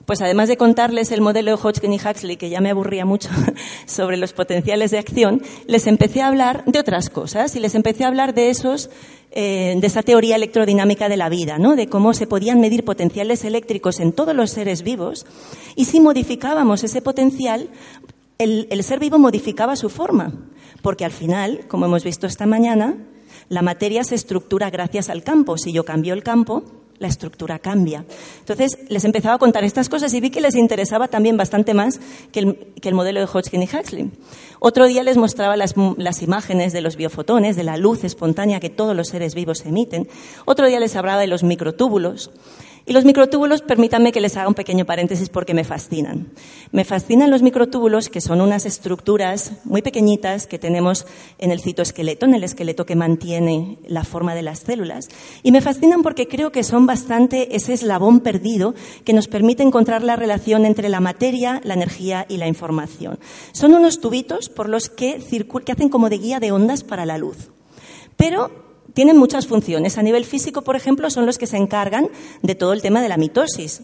[0.08, 3.30] pues además de contarles el modelo de Hodgkin y Huxley, que ya me aburría mucho
[3.86, 8.06] sobre los potenciales de acción, les empecé a hablar de otras cosas y les empecé
[8.06, 8.90] a hablar de esos
[9.34, 11.76] eh, de esa teoría electrodinámica de la vida, ¿no?
[11.76, 15.28] de cómo se podían medir potenciales eléctricos en todos los seres vivos
[15.76, 17.70] y si modificábamos ese potencial,
[18.44, 20.34] el ser vivo modificaba su forma,
[20.82, 22.96] porque al final, como hemos visto esta mañana,
[23.50, 25.58] la materia se estructura gracias al campo.
[25.58, 26.64] Si yo cambio el campo,
[27.02, 28.06] la estructura cambia.
[28.40, 32.00] Entonces, les empezaba a contar estas cosas y vi que les interesaba también bastante más
[32.32, 34.12] que el, modelo de Hodgkin y Huxley.
[34.60, 38.70] Otro día les mostraba las, las, imágenes de los biofotones, de la luz espontánea que
[38.70, 40.08] todos los seres vivos emiten.
[40.46, 42.30] Otro día les hablaba de los microtúbulos.
[42.86, 46.32] Y los microtúbulos, permítanme que les haga un pequeño paréntesis porque me fascinan.
[46.72, 51.06] Me fascinan los microtúbulos, que son unas estructuras muy pequeñitas que tenemos
[51.38, 55.10] en el citoesqueleto, en el esqueleto que mantiene la forma de las células.
[55.44, 58.74] Y me fascinan porque creo que son bastante ese eslabón perdido
[59.06, 63.20] que nos permite encontrar la relación entre la materia, la energía y la información.
[63.52, 65.20] Son unos tubitos por los que,
[65.65, 67.52] que hacen como de guía de ondas para la luz.
[68.17, 69.98] Pero tienen muchas funciones.
[69.98, 72.10] A nivel físico, por ejemplo, son los que se encargan
[72.42, 73.82] de todo el tema de la mitosis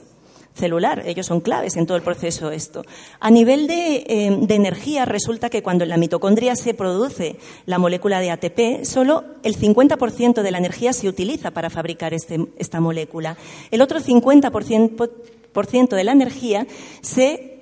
[0.58, 1.04] celular.
[1.06, 2.84] Ellos son claves en todo el proceso esto.
[3.20, 8.20] A nivel de, eh, energía, resulta que cuando en la mitocondria se produce la molécula
[8.20, 13.38] de ATP, solo el 50% de la energía se utiliza para fabricar este, esta molécula.
[13.72, 16.68] El otro 50% de la energía
[17.02, 17.57] se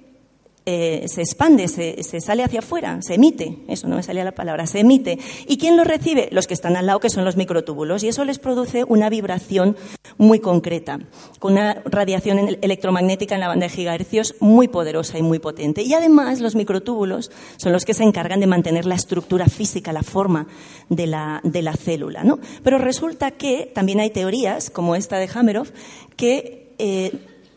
[0.68, 4.66] eh, se expande, se, sale hacia afuera, se emite, eso no me salía la palabra,
[4.66, 5.20] se emite.
[5.48, 6.28] ¿Y quién lo recibe?
[6.32, 9.78] Los que están al lado, que son los microtúbulos, y eso les produce una vibración
[10.18, 11.00] muy concreta,
[11.38, 15.84] con una radiación electromagnética en la banda de gigahercios muy poderosa y muy potente.
[15.84, 20.02] Y además los microtúbulos son los que se encargan de mantener la estructura física, la
[20.04, 20.48] forma
[20.90, 22.24] de la, de la célula.
[22.24, 22.40] ¿no?
[22.64, 25.72] Pero resulta que también hay teorías, como esta de Hameroff,
[26.16, 27.12] que eh,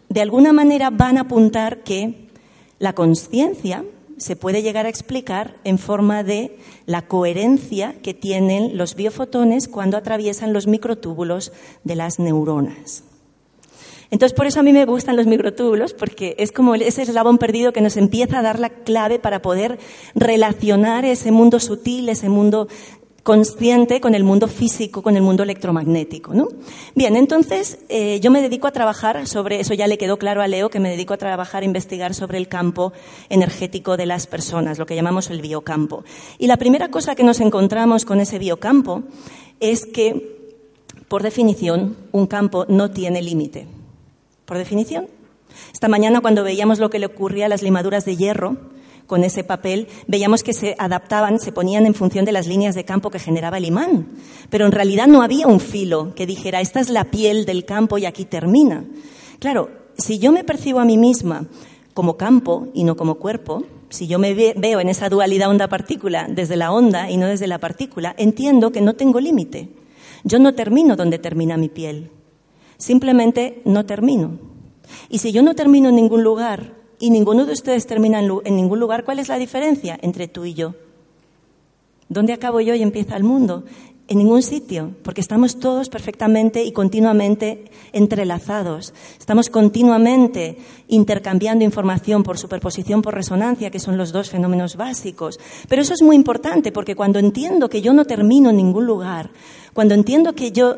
[0.08, 2.27] de alguna manera van a apuntar que
[2.78, 3.84] la conciencia
[4.18, 9.96] se puede llegar a explicar en forma de la coherencia que tienen los biofotones cuando
[9.96, 11.52] atraviesan los microtúbulos
[11.84, 13.04] de las neuronas.
[14.10, 17.72] Entonces, por eso a mí me gustan los microtúbulos, porque es como ese eslabón perdido
[17.72, 19.78] que nos empieza a dar la clave para poder
[20.14, 22.68] relacionar ese mundo sutil, ese mundo
[23.28, 26.32] consciente con el mundo físico, con el mundo electromagnético.
[26.32, 26.48] ¿no?
[26.94, 30.48] Bien, entonces eh, yo me dedico a trabajar sobre, eso ya le quedó claro a
[30.48, 32.94] Leo, que me dedico a trabajar, a investigar sobre el campo
[33.28, 36.04] energético de las personas, lo que llamamos el biocampo.
[36.38, 39.02] Y la primera cosa que nos encontramos con ese biocampo
[39.60, 40.48] es que,
[41.06, 43.66] por definición, un campo no tiene límite.
[44.46, 45.06] Por definición.
[45.70, 48.56] Esta mañana cuando veíamos lo que le ocurría a las limaduras de hierro,
[49.08, 52.84] con ese papel, veíamos que se adaptaban, se ponían en función de las líneas de
[52.84, 54.06] campo que generaba el imán.
[54.50, 57.96] Pero en realidad no había un filo que dijera, esta es la piel del campo
[57.98, 58.84] y aquí termina.
[59.40, 61.46] Claro, si yo me percibo a mí misma
[61.94, 66.56] como campo y no como cuerpo, si yo me veo en esa dualidad onda-partícula desde
[66.56, 69.70] la onda y no desde la partícula, entiendo que no tengo límite.
[70.22, 72.10] Yo no termino donde termina mi piel.
[72.76, 74.38] Simplemente no termino.
[75.08, 78.80] Y si yo no termino en ningún lugar, y ninguno de ustedes termina en, ningún
[78.80, 80.74] lugar, ¿cuál es la diferencia entre tú y yo?
[82.08, 83.64] ¿Dónde acabo yo y empieza el mundo?
[84.08, 88.94] En ningún sitio, porque estamos todos perfectamente y continuamente entrelazados.
[89.18, 90.56] Estamos continuamente
[90.88, 95.38] intercambiando información por superposición, por resonancia, que son los dos fenómenos básicos.
[95.68, 99.30] Pero eso es muy importante, porque cuando entiendo que yo no termino en ningún lugar,
[99.74, 100.76] cuando entiendo que yo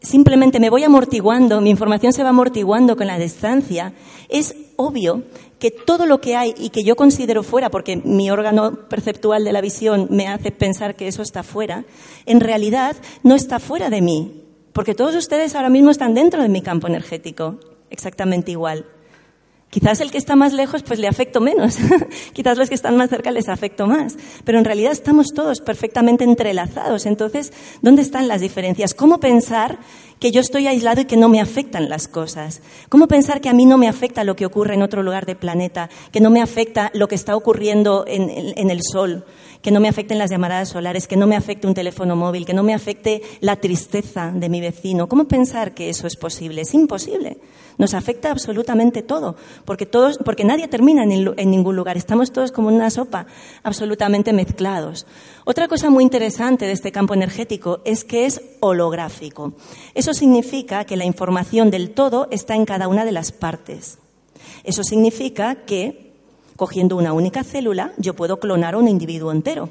[0.00, 3.92] simplemente me voy amortiguando, mi información se va amortiguando con la distancia,
[4.28, 5.24] es obvio
[5.60, 9.52] que todo lo que hay y que yo considero fuera, porque mi órgano perceptual de
[9.52, 11.84] la visión me hace pensar que eso está fuera,
[12.26, 14.42] en realidad no está fuera de mí,
[14.72, 18.86] porque todos ustedes ahora mismo están dentro de mi campo energético, exactamente igual.
[19.70, 21.78] Quizás el que está más lejos pues le afecto menos,
[22.32, 26.24] quizás los que están más cerca les afecto más, pero en realidad estamos todos perfectamente
[26.24, 27.06] entrelazados.
[27.06, 28.94] Entonces, ¿dónde están las diferencias?
[28.94, 29.78] ¿Cómo pensar
[30.18, 32.62] que yo estoy aislado y que no me afectan las cosas?
[32.88, 35.36] ¿Cómo pensar que a mí no me afecta lo que ocurre en otro lugar del
[35.36, 39.24] planeta, que no me afecta lo que está ocurriendo en, en el Sol?
[39.62, 42.54] Que no me afecten las llamadas solares, que no me afecte un teléfono móvil, que
[42.54, 45.08] no me afecte la tristeza de mi vecino.
[45.08, 46.62] ¿Cómo pensar que eso es posible?
[46.62, 47.38] Es imposible.
[47.78, 51.96] Nos afecta absolutamente todo, porque, todos, porque nadie termina en, en ningún lugar.
[51.96, 53.26] Estamos todos como una sopa,
[53.62, 55.06] absolutamente mezclados.
[55.44, 59.54] Otra cosa muy interesante de este campo energético es que es holográfico.
[59.94, 63.98] Eso significa que la información del todo está en cada una de las partes.
[64.64, 66.09] Eso significa que,
[66.60, 69.70] cogiendo una única célula, yo puedo clonar a un individuo entero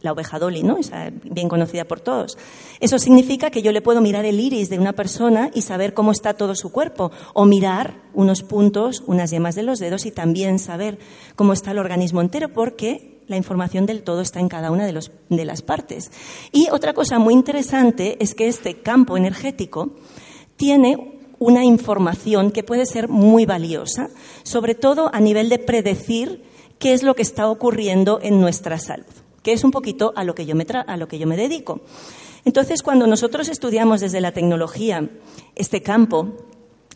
[0.00, 0.78] la oveja Dolly, ¿no?
[1.22, 2.38] Bien conocida por todos.
[2.80, 6.10] Eso significa que yo le puedo mirar el iris de una persona y saber cómo
[6.10, 10.58] está todo su cuerpo, o mirar unos puntos, unas yemas de los dedos y también
[10.58, 10.98] saber
[11.36, 15.44] cómo está el organismo entero, porque la información del todo está en cada una de
[15.44, 16.10] las partes.
[16.52, 19.90] Y otra cosa muy interesante es que este campo energético
[20.56, 24.10] tiene una información que puede ser muy valiosa,
[24.42, 26.42] sobre todo a nivel de predecir
[26.78, 29.04] qué es lo que está ocurriendo en nuestra salud
[29.42, 31.80] que es un poquito a lo que yo me, a lo que yo me dedico.
[32.44, 35.08] Entonces, cuando nosotros estudiamos desde la tecnología
[35.54, 36.32] este campo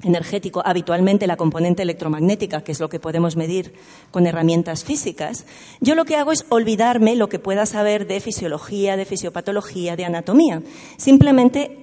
[0.03, 3.75] energético, habitualmente la componente electromagnética, que es lo que podemos medir
[4.11, 5.47] con herramientas físicas,
[5.81, 10.05] yo lo que hago es olvidarme lo que pueda saber de fisiología, de fisiopatología, de
[10.05, 10.63] anatomía.
[10.97, 11.79] Simplemente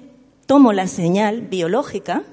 [0.45, 2.23] tomo la señal biológica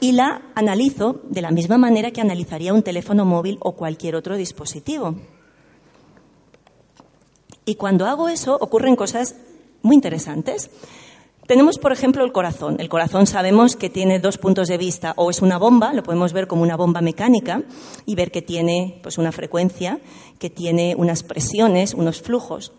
[0.00, 4.36] y la analizo de la misma manera que analizaría un teléfono móvil o cualquier otro
[4.36, 5.16] dispositivo.
[7.64, 9.34] Y cuando hago eso ocurren cosas
[9.82, 10.70] muy interesantes.
[11.46, 12.76] Tenemos, por ejemplo, el corazón.
[12.80, 16.32] El corazón sabemos que tiene dos puntos de vista, o es una bomba, lo podemos
[16.32, 17.62] ver como una bomba mecánica,
[18.04, 20.00] y ver que tiene pues, una frecuencia,
[20.40, 22.72] que tiene unas presiones, unos flujos.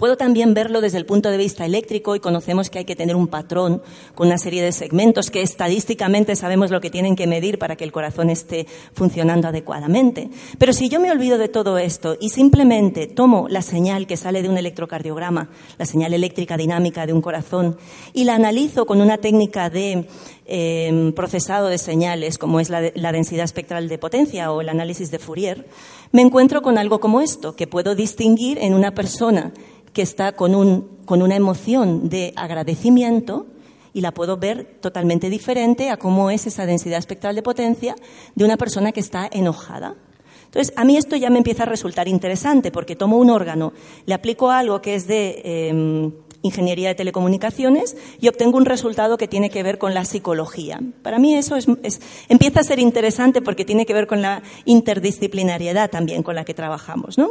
[0.00, 3.14] Puedo también verlo desde el punto de vista eléctrico y conocemos que hay que tener
[3.14, 3.82] un patrón
[4.14, 7.84] con una serie de segmentos que estadísticamente sabemos lo que tienen que medir para que
[7.84, 10.30] el corazón esté funcionando adecuadamente.
[10.56, 14.40] Pero si yo me olvido de todo esto y simplemente tomo la señal que sale
[14.40, 17.76] de un electrocardiograma, la señal eléctrica dinámica de un corazón,
[18.14, 20.06] y la analizo con una técnica de
[20.46, 25.18] eh, procesado de señales, como es la densidad espectral de potencia o el análisis de
[25.18, 25.66] Fourier,
[26.10, 29.52] me encuentro con algo como esto, que puedo distinguir en una persona
[29.92, 33.46] que está con, un, con una emoción de agradecimiento
[33.92, 37.96] y la puedo ver totalmente diferente a cómo es esa densidad espectral de potencia
[38.34, 39.96] de una persona que está enojada.
[40.44, 43.72] Entonces, a mí esto ya me empieza a resultar interesante porque tomo un órgano,
[44.06, 49.28] le aplico algo que es de em, ingeniería de telecomunicaciones y obtengo un resultado que
[49.28, 50.80] tiene que ver con la psicología.
[51.02, 51.68] Para mí eso es,
[52.28, 56.54] empieza a ser interesante porque tiene que ver con la interdisciplinariedad también con la que
[56.54, 57.30] trabajamos, ¿no?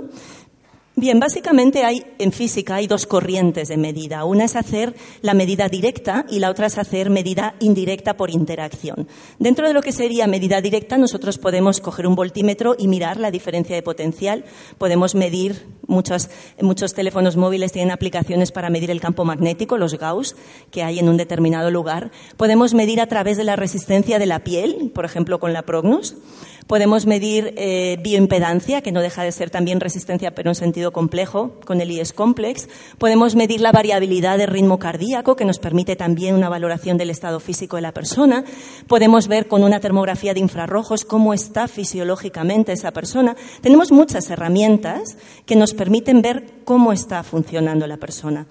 [0.95, 4.25] Bien, básicamente hay en física hay dos corrientes de medida.
[4.25, 9.07] Una es hacer la medida directa y la otra es hacer medida indirecta por interacción.
[9.37, 13.31] Dentro de lo que sería medida directa, nosotros podemos coger un voltímetro y mirar la
[13.31, 14.43] diferencia de potencial.
[14.77, 20.35] Podemos medir muchos, muchos teléfonos móviles tienen aplicaciones para medir el campo magnético, los Gauss,
[20.69, 22.11] que hay en un determinado lugar.
[22.35, 26.15] Podemos medir a través de la resistencia de la piel, por ejemplo, con la Prognos.
[26.67, 31.51] Podemos medir eh, bioimpedancia, que no deja de ser también resistencia, pero en sentido complejo,
[31.65, 32.67] con el IS Complex.
[32.97, 37.39] Podemos medir la variabilidad de ritmo cardíaco, que nos permite también una valoración del estado
[37.39, 38.43] físico de la persona.
[38.87, 43.35] Podemos ver con una termografía de infrarrojos cómo está fisiológicamente esa persona.
[43.61, 48.47] Tenemos muchas herramientas que nos permiten ver cómo está funcionando la persona.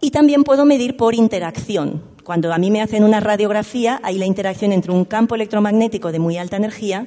[0.00, 2.02] Y también puedo medir por interacción.
[2.24, 6.18] Cuando a mí me hacen una radiografía, hay la interacción entre un campo electromagnético de
[6.18, 7.06] muy alta energía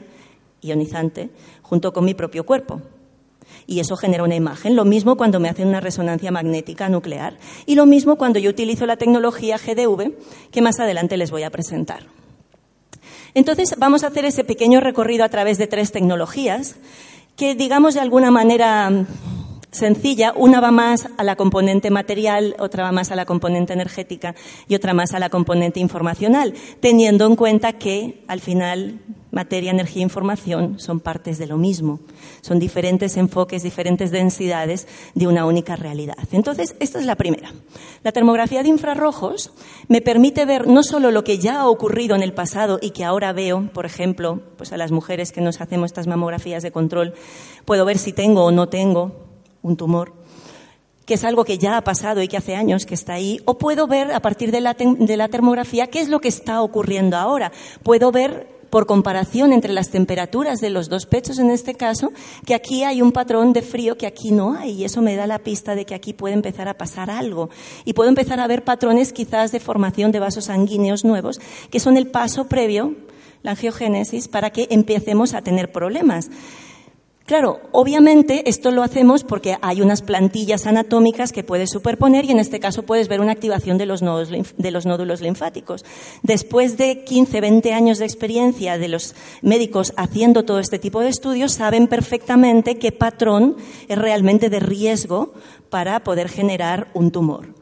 [0.61, 1.29] ionizante
[1.61, 2.81] junto con mi propio cuerpo.
[3.67, 4.75] Y eso genera una imagen.
[4.75, 7.37] Lo mismo cuando me hacen una resonancia magnética nuclear.
[7.65, 10.13] Y lo mismo cuando yo utilizo la tecnología GDV,
[10.51, 12.07] que más adelante les voy a presentar.
[13.33, 16.75] Entonces, vamos a hacer ese pequeño recorrido a través de tres tecnologías
[17.35, 19.05] que, digamos, de alguna manera
[19.71, 20.33] sencilla.
[20.35, 24.35] Una va más a la componente material, otra va más a la componente energética
[24.67, 28.99] y otra más a la componente informacional, teniendo en cuenta que al final
[29.31, 31.99] materia, energía e información son partes de lo mismo.
[32.41, 36.17] Son diferentes enfoques, diferentes densidades de una única realidad.
[36.31, 37.53] Entonces, esta es la primera.
[38.03, 39.51] La termografía de infrarrojos
[39.87, 43.05] me permite ver no solo lo que ya ha ocurrido en el pasado y que
[43.05, 47.13] ahora veo, por ejemplo, pues a las mujeres que nos hacemos estas mamografías de control,
[47.65, 49.28] puedo ver si tengo o no tengo
[49.61, 50.13] un tumor,
[51.05, 53.57] que es algo que ya ha pasado y que hace años que está ahí, o
[53.57, 54.75] puedo ver a partir de la,
[55.27, 57.51] termografía qué es lo que está ocurriendo ahora.
[57.81, 62.11] Puedo ver por comparación entre las temperaturas de los dos pechos en este caso,
[62.45, 65.25] que aquí hay un patrón de frío que aquí no hay y eso me da
[65.25, 67.49] la pista de que aquí puede empezar a pasar algo
[67.85, 71.41] y puedo empezar a ver patrones quizás de formación de vasos sanguíneos nuevos
[71.71, 72.93] que son el paso previo,
[73.41, 76.29] la angiogénesis, para que empecemos a tener problemas.
[77.29, 82.39] Claro, obviamente esto lo hacemos porque hay unas plantillas anatómicas que puedes superponer y en
[82.39, 85.85] este caso puedes ver una activación de los, nódulos linfáticos.
[86.23, 89.13] Después de 15, 20 años de experiencia de los
[89.43, 95.35] médicos haciendo todo este tipo de estudios, saben perfectamente qué patrón es realmente de riesgo
[95.69, 97.59] para poder generar un tumor.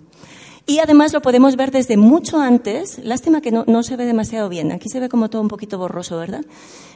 [0.70, 3.00] Y además lo podemos ver desde mucho antes.
[3.00, 4.74] Lástima que no, se ve demasiado bien.
[4.74, 6.42] Aquí se ve como todo un poquito borroso, ¿verdad?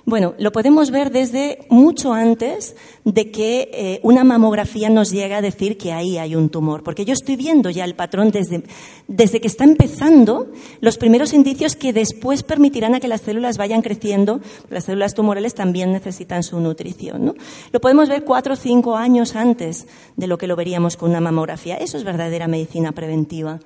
[0.06, 5.42] Bueno, lo podemos ver desde mucho antes de que eh, una mamografía nos llegue a
[5.42, 6.84] decir que ahí hay un tumor.
[6.84, 8.64] Porque yo estoy viendo ya el patrón desde,
[9.08, 13.84] desde que está empezando los primeros indicios que después permitirán a que las células vayan
[13.84, 14.42] creciendo.
[14.70, 17.26] Las células tumorales también necesitan su nutrición.
[17.26, 17.36] ¿no?
[17.72, 19.86] Lo podemos ver cuatro o cinco años antes
[20.16, 21.78] de lo que lo veríamos con una mamografía.
[21.78, 23.60] Eso es verdadera medicina preventiva.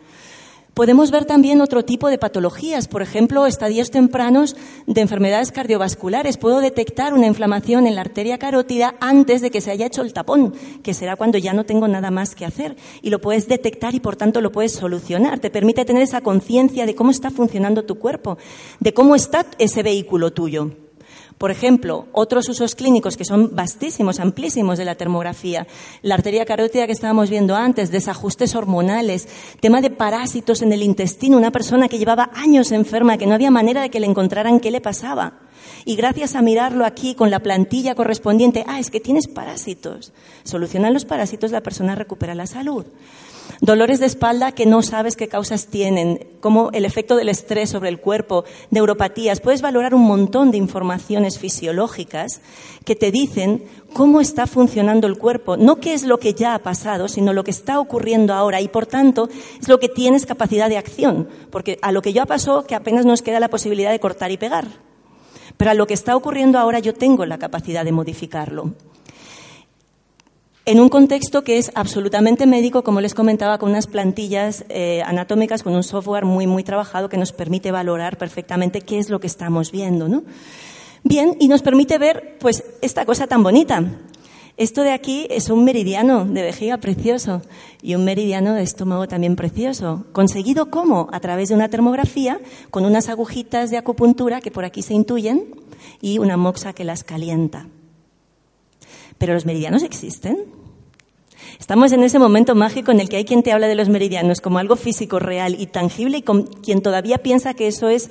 [0.75, 6.35] Podemos ver también otro tipo de patologías, por ejemplo, estadios tempranos de enfermedades cardiovasculares.
[6.35, 10.11] Puedo detectar una inflamación en la arteria carótida antes de que se haya hecho el
[10.11, 12.75] tapón, que será cuando ya no tengo nada más que hacer.
[13.01, 15.39] Y lo puedes detectar y por tanto lo puedes solucionar.
[15.39, 18.37] Te permite tener esa conciencia de cómo está funcionando tu cuerpo,
[18.81, 20.71] de cómo está ese vehículo tuyo.
[21.37, 25.67] Por ejemplo, otros usos clínicos que son vastísimos, amplísimos de la termografía,
[26.01, 29.27] la arteria carótida que estábamos viendo antes, desajustes hormonales,
[29.59, 33.51] tema de parásitos en el intestino, una persona que llevaba años enferma, que no había
[33.51, 35.33] manera de que le encontraran qué le pasaba.
[35.83, 40.13] Y gracias a mirarlo aquí con la plantilla correspondiente, ah, es que tienes parásitos.
[40.43, 42.85] Solucionan los parásitos, la persona recupera la salud.
[43.61, 47.89] Dolores de espalda que no sabes qué causas tienen, como el efecto del estrés sobre
[47.89, 49.39] el cuerpo, neuropatías.
[49.39, 52.41] Puedes valorar un montón de informaciones fisiológicas
[52.83, 55.57] que te dicen cómo está funcionando el cuerpo.
[55.57, 58.59] No qué es lo que ya ha pasado, sino lo que está ocurriendo ahora.
[58.61, 59.29] Y por tanto,
[59.59, 61.29] es lo que tienes capacidad de acción.
[61.49, 64.37] Porque a lo que ya pasó, que apenas nos queda la posibilidad de cortar y
[64.37, 64.67] pegar.
[65.57, 68.73] Pero a lo que está ocurriendo ahora, yo tengo la capacidad de modificarlo
[70.65, 75.61] en un contexto que es absolutamente médico, como les comentaba, con unas plantillas eh, anatómicas,
[75.61, 79.27] con un software muy, muy trabajado que nos permite valorar perfectamente qué es lo que
[79.27, 80.23] estamos viendo, ¿no?
[81.03, 83.83] Bien, y nos permite ver, pues, esta cosa tan bonita.
[84.57, 87.41] Esto de aquí es un meridiano de vejiga precioso
[87.83, 90.05] y un meridiano de estómago también precioso.
[90.13, 91.09] ¿Conseguido cómo?
[91.11, 92.39] A través de una termografía
[92.71, 95.53] con unas agujitas de acupuntura que por aquí se intuyen
[96.01, 97.67] y una moxa que las calienta.
[99.17, 100.45] Pero los meridianos existen.
[101.59, 104.41] Estamos en ese momento mágico en el que hay quien te habla de los meridianos
[104.41, 108.09] como algo físico, real y tangible y con quien todavía piensa que eso es,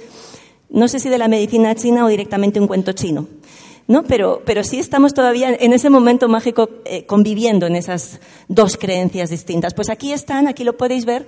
[0.71, 3.27] no sé si de la medicina china o directamente un cuento chino.
[3.87, 4.03] ¿no?
[4.05, 9.31] Pero, pero sí estamos todavía en ese momento mágico eh, conviviendo en esas dos creencias
[9.31, 9.75] distintas.
[9.75, 11.27] Pues aquí están, aquí lo podéis ver,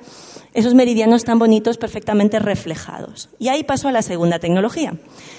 [0.54, 3.28] esos meridianos tan bonitos perfectamente reflejados.
[3.38, 4.94] Y ahí paso a la segunda tecnología.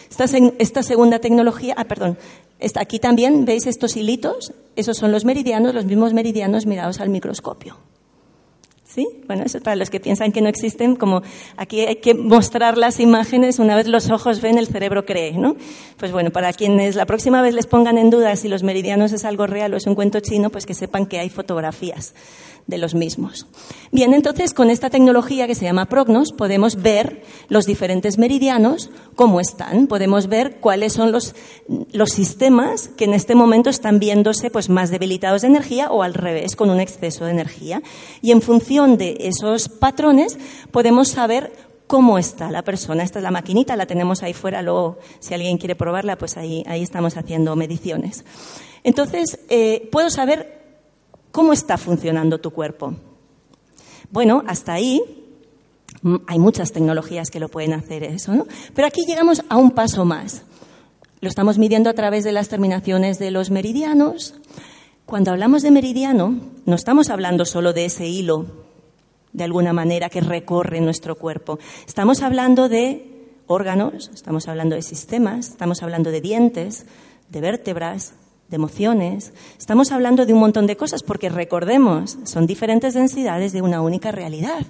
[0.09, 2.17] Esta, segunda tecnología, ah, perdón,
[2.75, 7.77] aquí también veis estos hilitos, esos son los meridianos, los mismos meridianos mirados al microscopio.
[8.85, 9.05] ¿Sí?
[9.27, 11.21] Bueno, eso es para los que piensan que no existen, como
[11.57, 15.55] aquí hay que mostrar las imágenes, una vez los ojos ven, el cerebro cree, ¿no?
[15.97, 19.25] Pues bueno, para quienes la próxima vez les pongan en duda si los meridianos es
[19.25, 22.15] algo real o es un cuento chino, pues que sepan que hay fotografías
[22.67, 23.47] de los mismos.
[23.91, 29.39] Bien, entonces con esta tecnología que se llama Prognos podemos ver los diferentes meridianos, cómo
[29.39, 31.33] están, podemos ver cuáles son los,
[31.91, 36.13] los sistemas que en este momento están viéndose pues, más debilitados de energía o al
[36.13, 37.81] revés, con un exceso de energía.
[38.21, 40.37] Y en función de esos patrones
[40.71, 41.53] podemos saber
[41.87, 43.03] cómo está la persona.
[43.03, 46.63] Esta es la maquinita, la tenemos ahí fuera, luego si alguien quiere probarla, pues ahí,
[46.67, 48.25] ahí estamos haciendo mediciones.
[48.83, 50.57] Entonces, eh, puedo saber
[51.37, 52.95] ¿Cómo está funcionando tu cuerpo?
[54.09, 55.03] Bueno, hasta ahí
[56.01, 58.47] mm, hay muchas tecnologías que lo pueden hacer eso, ¿no?
[58.73, 60.41] Pero aquí llegamos a un paso más.
[61.21, 64.33] Lo estamos midiendo a través de las terminaciones de los meridianos.
[65.05, 68.47] Cuando hablamos de meridiano, no estamos hablando solo de ese hilo,
[69.31, 71.59] de alguna manera, que recorre nuestro cuerpo.
[71.85, 76.87] Estamos hablando de órganos, estamos hablando de sistemas, estamos hablando de dientes,
[77.29, 78.15] de vértebras,
[78.49, 79.33] de emociones.
[79.57, 84.11] Estamos hablando de un montón de cosas porque recordemos, son diferentes densidades de una única
[84.11, 84.65] realidad.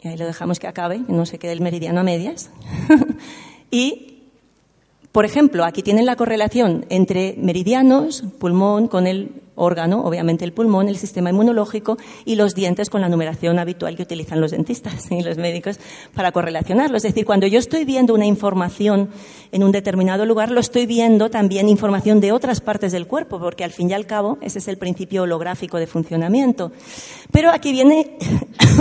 [0.00, 2.50] Y ahí lo dejamos que acabe, no se quede el meridiano a medias.
[3.70, 4.17] y
[5.18, 10.88] por ejemplo, aquí tienen la correlación entre meridianos, pulmón con el órgano, obviamente el pulmón,
[10.88, 15.20] el sistema inmunológico y los dientes con la numeración habitual que utilizan los dentistas y
[15.20, 15.80] los médicos
[16.14, 16.96] para correlacionarlo.
[16.96, 19.08] Es decir, cuando yo estoy viendo una información
[19.50, 23.64] en un determinado lugar, lo estoy viendo también información de otras partes del cuerpo, porque
[23.64, 26.70] al fin y al cabo ese es el principio holográfico de funcionamiento.
[27.32, 28.16] Pero aquí viene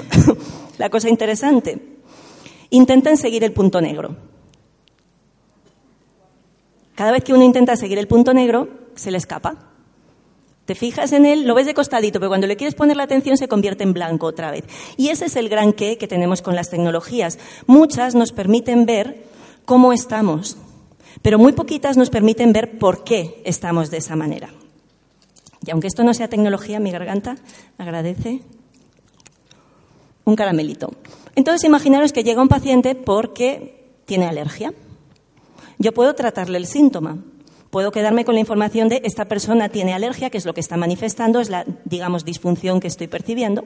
[0.77, 1.79] la cosa interesante.
[2.69, 4.36] Intenten seguir el punto negro.
[6.97, 9.55] Cada vez que uno intenta seguir el punto negro, se le escapa.
[10.65, 13.37] Te fijas en él, lo ves de costadito, pero cuando le quieres poner la atención
[13.37, 14.63] se convierte en blanco otra vez.
[14.97, 17.37] Y ese es el gran qué que tenemos con las tecnologías.
[17.67, 19.25] Muchas nos permiten ver
[19.63, 20.57] cómo estamos,
[21.21, 24.49] pero muy poquitas nos permiten ver por qué estamos de esa manera.
[25.63, 27.37] Y aunque esto no sea tecnología, mi garganta
[27.77, 28.41] agradece
[30.25, 30.93] un caramelito.
[31.35, 34.73] Entonces, imaginaros que llega un paciente porque tiene alergia.
[35.77, 37.17] Yo puedo tratarle el síntoma.
[37.69, 40.77] Puedo quedarme con la información de esta persona tiene alergia, que es lo que está
[40.77, 43.65] manifestando, es la, digamos, disfunción que estoy percibiendo.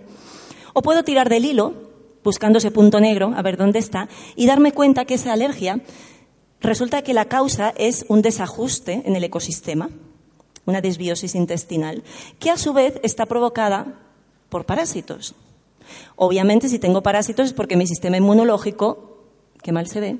[0.73, 1.73] O puedo tirar del hilo,
[2.23, 5.81] buscando ese punto negro, a ver dónde está, y darme cuenta que esa alergia
[6.61, 9.89] resulta que la causa es un desajuste en el ecosistema,
[10.65, 12.03] una desbiosis intestinal,
[12.39, 13.99] que a su vez está provocada
[14.49, 15.35] por parásitos.
[16.15, 19.27] Obviamente, si tengo parásitos es porque mi sistema inmunológico,
[19.61, 20.17] que mal se ve,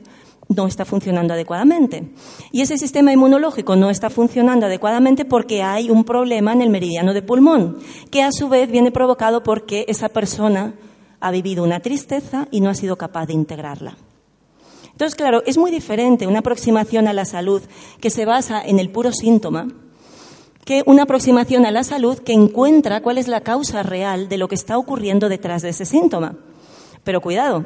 [0.56, 2.12] no está funcionando adecuadamente.
[2.52, 7.14] Y ese sistema inmunológico no está funcionando adecuadamente porque hay un problema en el meridiano
[7.14, 7.78] de pulmón,
[8.10, 10.74] que a su vez viene provocado porque esa persona
[11.20, 13.97] ha vivido una tristeza y no ha sido capaz de integrarla.
[14.91, 17.62] Entonces, claro, es muy diferente una aproximación a la salud
[17.99, 19.68] que se basa en el puro síntoma
[20.66, 24.47] que una aproximación a la salud que encuentra cuál es la causa real de lo
[24.47, 26.36] que está ocurriendo detrás de ese síntoma.
[27.04, 27.66] Pero cuidado,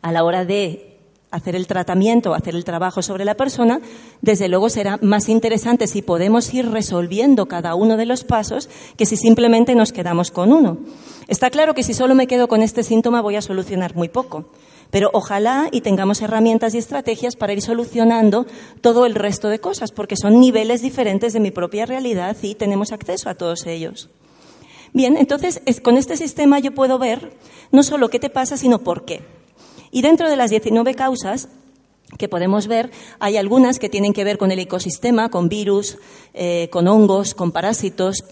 [0.00, 0.87] a la hora de
[1.30, 3.80] hacer el tratamiento, hacer el trabajo sobre la persona,
[4.22, 9.06] desde luego será más interesante si podemos ir resolviendo cada uno de los pasos que
[9.06, 10.78] si simplemente nos quedamos con uno.
[11.26, 14.46] Está claro que si solo me quedo con este síntoma voy a solucionar muy poco,
[14.90, 18.46] pero ojalá y tengamos herramientas y estrategias para ir solucionando
[18.80, 22.92] todo el resto de cosas, porque son niveles diferentes de mi propia realidad y tenemos
[22.92, 24.08] acceso a todos ellos.
[24.94, 27.32] Bien, entonces con este sistema yo puedo ver
[27.70, 29.37] no solo qué te pasa, sino por qué.
[29.90, 31.48] Y dentro de las 19 causas
[32.16, 35.98] que podemos ver, hay algunas que tienen que ver con el ecosistema, con virus,
[36.32, 38.24] eh, con hongos, con parásitos,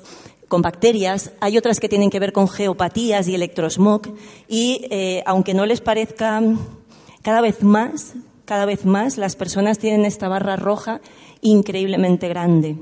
[0.48, 4.02] con bacterias, hay otras que tienen que ver con geopatías y electrosmog,
[4.48, 6.40] y eh, aunque no les parezca
[7.22, 11.00] cada vez más, cada vez más las personas tienen esta barra roja
[11.40, 12.76] increíblemente grande.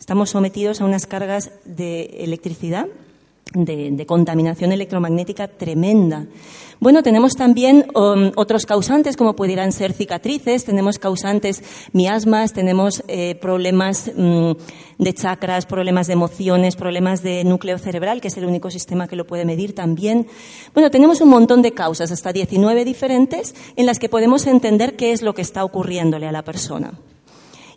[0.00, 2.88] Estamos sometidos a unas cargas de electricidad,
[3.54, 6.26] de contaminación electromagnética tremenda.
[6.78, 13.34] Bueno, tenemos también um, otros causantes, como pudieran ser cicatrices, tenemos causantes miasmas, tenemos eh,
[13.36, 14.50] problemas mm,
[14.98, 19.16] de chakras, problemas de emociones, problemas de núcleo cerebral, que es el único sistema que
[19.16, 20.26] lo puede medir también.
[20.74, 25.12] Bueno, tenemos un montón de causas, hasta 19 diferentes, en las que podemos entender qué
[25.12, 26.92] es lo que está ocurriéndole a la persona.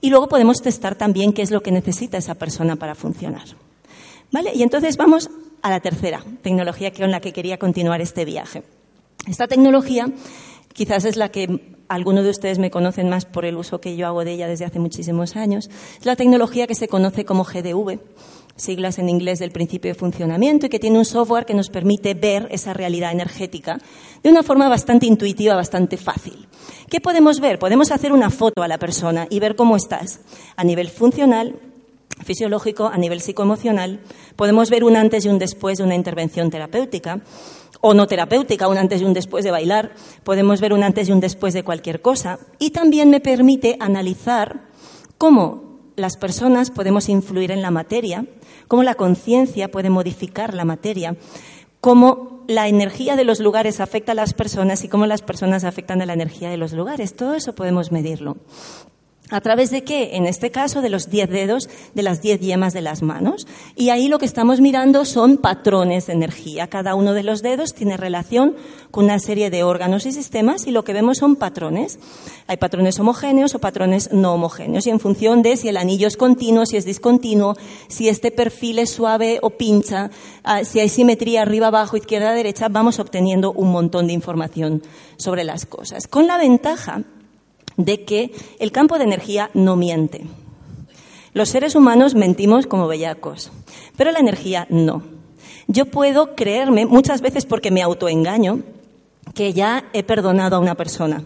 [0.01, 3.47] Y luego podemos testar también qué es lo que necesita esa persona para funcionar.
[4.31, 4.51] ¿Vale?
[4.53, 5.29] Y entonces vamos
[5.61, 8.63] a la tercera tecnología con la que quería continuar este viaje.
[9.27, 10.07] Esta tecnología
[10.73, 14.07] quizás es la que algunos de ustedes me conocen más por el uso que yo
[14.07, 15.69] hago de ella desde hace muchísimos años.
[15.99, 17.99] Es la tecnología que se conoce como GDV,
[18.55, 22.13] siglas en inglés del principio de funcionamiento, y que tiene un software que nos permite
[22.13, 23.79] ver esa realidad energética
[24.21, 26.47] de una forma bastante intuitiva, bastante fácil.
[26.89, 27.57] ¿Qué podemos ver?
[27.57, 30.21] Podemos hacer una foto a la persona y ver cómo estás
[30.55, 31.55] a nivel funcional,
[32.23, 34.01] fisiológico, a nivel psicoemocional.
[34.35, 37.21] Podemos ver un antes y un después de una intervención terapéutica
[37.81, 39.93] o no terapéutica, un antes y un después de bailar,
[40.23, 42.39] podemos ver un antes y un después de cualquier cosa.
[42.59, 44.67] Y también me permite analizar
[45.17, 48.25] cómo las personas podemos influir en la materia,
[48.67, 51.15] cómo la conciencia puede modificar la materia,
[51.81, 56.01] cómo la energía de los lugares afecta a las personas y cómo las personas afectan
[56.01, 57.15] a la energía de los lugares.
[57.15, 58.37] Todo eso podemos medirlo.
[59.31, 60.15] ¿A través de qué?
[60.15, 63.45] En este caso, de los diez dedos, de las diez yemas de las manos.
[63.75, 66.67] Y ahí lo que estamos mirando son patrones de energía.
[66.67, 68.55] Cada uno de los dedos tiene relación
[68.89, 71.99] con una serie de órganos y sistemas y lo que vemos son patrones.
[72.47, 74.87] Hay patrones homogéneos o patrones no homogéneos.
[74.87, 77.55] Y en función de si el anillo es continuo, si es discontinuo,
[77.87, 80.09] si este perfil es suave o pincha,
[80.43, 84.81] ah, si hay simetría arriba, abajo, izquierda, derecha, vamos obteniendo un montón de información
[85.17, 86.07] sobre las cosas.
[86.07, 87.03] Con la ventaja
[87.79, 90.25] de que el campo de energía no miente.
[91.33, 93.51] Los seres humanos mentimos como bellacos,
[93.95, 95.01] pero la energía no.
[95.67, 98.63] Yo puedo creerme, muchas veces porque me autoengaño,
[99.33, 101.23] que ya he perdonado a una persona.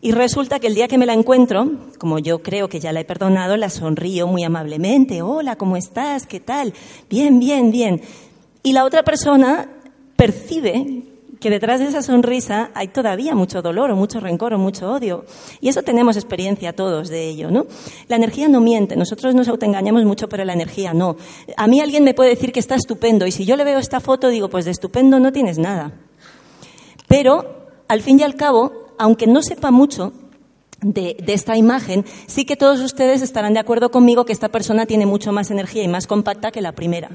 [0.00, 3.00] Y resulta que el día que me la encuentro, como yo creo que ya la
[3.00, 5.22] he perdonado, la sonrío muy amablemente.
[5.22, 6.26] Hola, ¿cómo estás?
[6.26, 6.72] ¿Qué tal?
[7.08, 8.00] Bien, bien, bien.
[8.62, 9.68] Y la otra persona
[10.16, 11.09] percibe
[11.40, 15.24] que detrás de esa sonrisa hay todavía mucho dolor o mucho rencor o mucho odio.
[15.60, 17.66] Y eso tenemos experiencia todos de ello, ¿no?
[18.08, 21.16] La energía no miente, nosotros nos autoengañamos mucho, pero la energía no.
[21.56, 24.00] A mí alguien me puede decir que está estupendo y si yo le veo esta
[24.00, 25.92] foto digo, pues de estupendo no tienes nada.
[27.08, 30.12] Pero, al fin y al cabo, aunque no sepa mucho,
[30.82, 34.86] de, de, esta imagen, sí que todos ustedes estarán de acuerdo conmigo que esta persona
[34.86, 37.10] tiene mucho más energía y más compacta que la primera.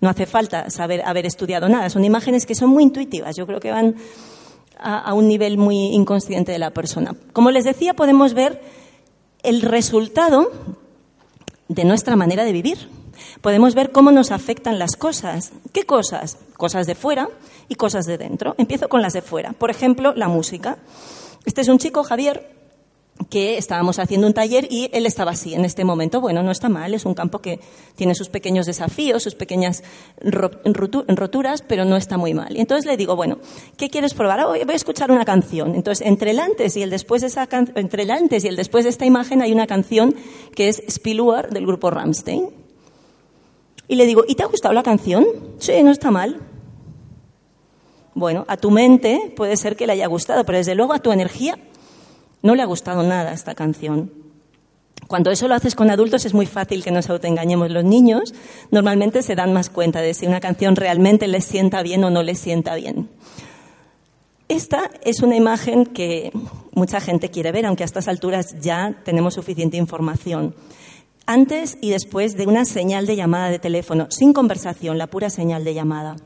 [0.00, 1.90] No hace falta saber haber estudiado nada.
[1.90, 3.36] Son imágenes que son muy intuitivas.
[3.36, 3.96] Yo creo que van
[4.78, 7.14] a, un nivel muy inconsciente de la persona.
[7.32, 8.62] Como les decía, podemos ver
[9.42, 10.50] el resultado
[11.68, 12.88] de nuestra manera de vivir.
[13.40, 15.52] Podemos ver cómo nos afectan las cosas.
[15.72, 16.38] ¿Qué cosas?
[16.56, 17.28] Cosas de fuera
[17.68, 18.54] y cosas de dentro.
[18.58, 19.52] Empiezo con las de fuera.
[19.52, 20.78] Por ejemplo, la música.
[21.44, 22.57] Este es un chico, Javier,
[23.30, 26.20] que estábamos haciendo un taller y él estaba así en este momento.
[26.20, 27.60] Bueno, no está mal, es un campo que
[27.96, 29.82] tiene sus pequeños desafíos, sus pequeñas
[30.22, 32.56] roturas, pero no está muy mal.
[32.56, 33.38] Y entonces le digo, bueno,
[33.76, 34.46] ¿qué quieres probar?
[34.46, 35.74] voy a escuchar una canción.
[35.74, 38.84] Entonces, entre el antes y el después de esa entre el antes y el después
[38.84, 40.14] de esta imagen hay una canción
[40.54, 42.50] que es Spilluar del grupo Ramstein.
[43.88, 45.26] Y le digo, ¿y te ha gustado la canción?
[45.58, 46.40] Sí, no está mal.
[48.14, 51.12] Bueno, a tu mente puede ser que le haya gustado, pero desde luego a tu
[51.12, 51.56] energía
[52.42, 54.12] no le ha gustado nada esta canción.
[55.06, 57.70] Cuando eso lo haces con adultos es muy fácil que nos autoengañemos.
[57.70, 58.34] Los niños
[58.70, 62.22] normalmente se dan más cuenta de si una canción realmente les sienta bien o no
[62.22, 63.08] les sienta bien.
[64.48, 66.30] Esta es una imagen que
[66.72, 70.54] mucha gente quiere ver, aunque a estas alturas ya tenemos suficiente información.
[71.26, 75.64] Antes y después de una señal de llamada de teléfono, sin conversación, la pura señal
[75.64, 76.16] de llamada.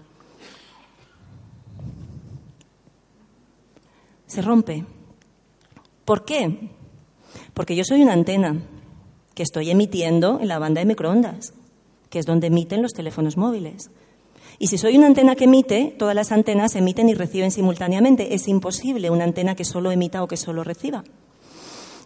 [4.29, 4.85] Se rompe
[6.05, 6.71] ¿Por qué?
[7.55, 8.63] Porque yo soy una antena
[9.35, 11.55] que estoy emitiendo en la banda de microondas,
[12.11, 13.91] que es donde emiten los teléfonos móviles.
[14.59, 18.35] Y si soy una antena que emite, todas las antenas emiten y reciben simultáneamente.
[18.35, 21.05] Es imposible una antena que solo emita o que solo reciba.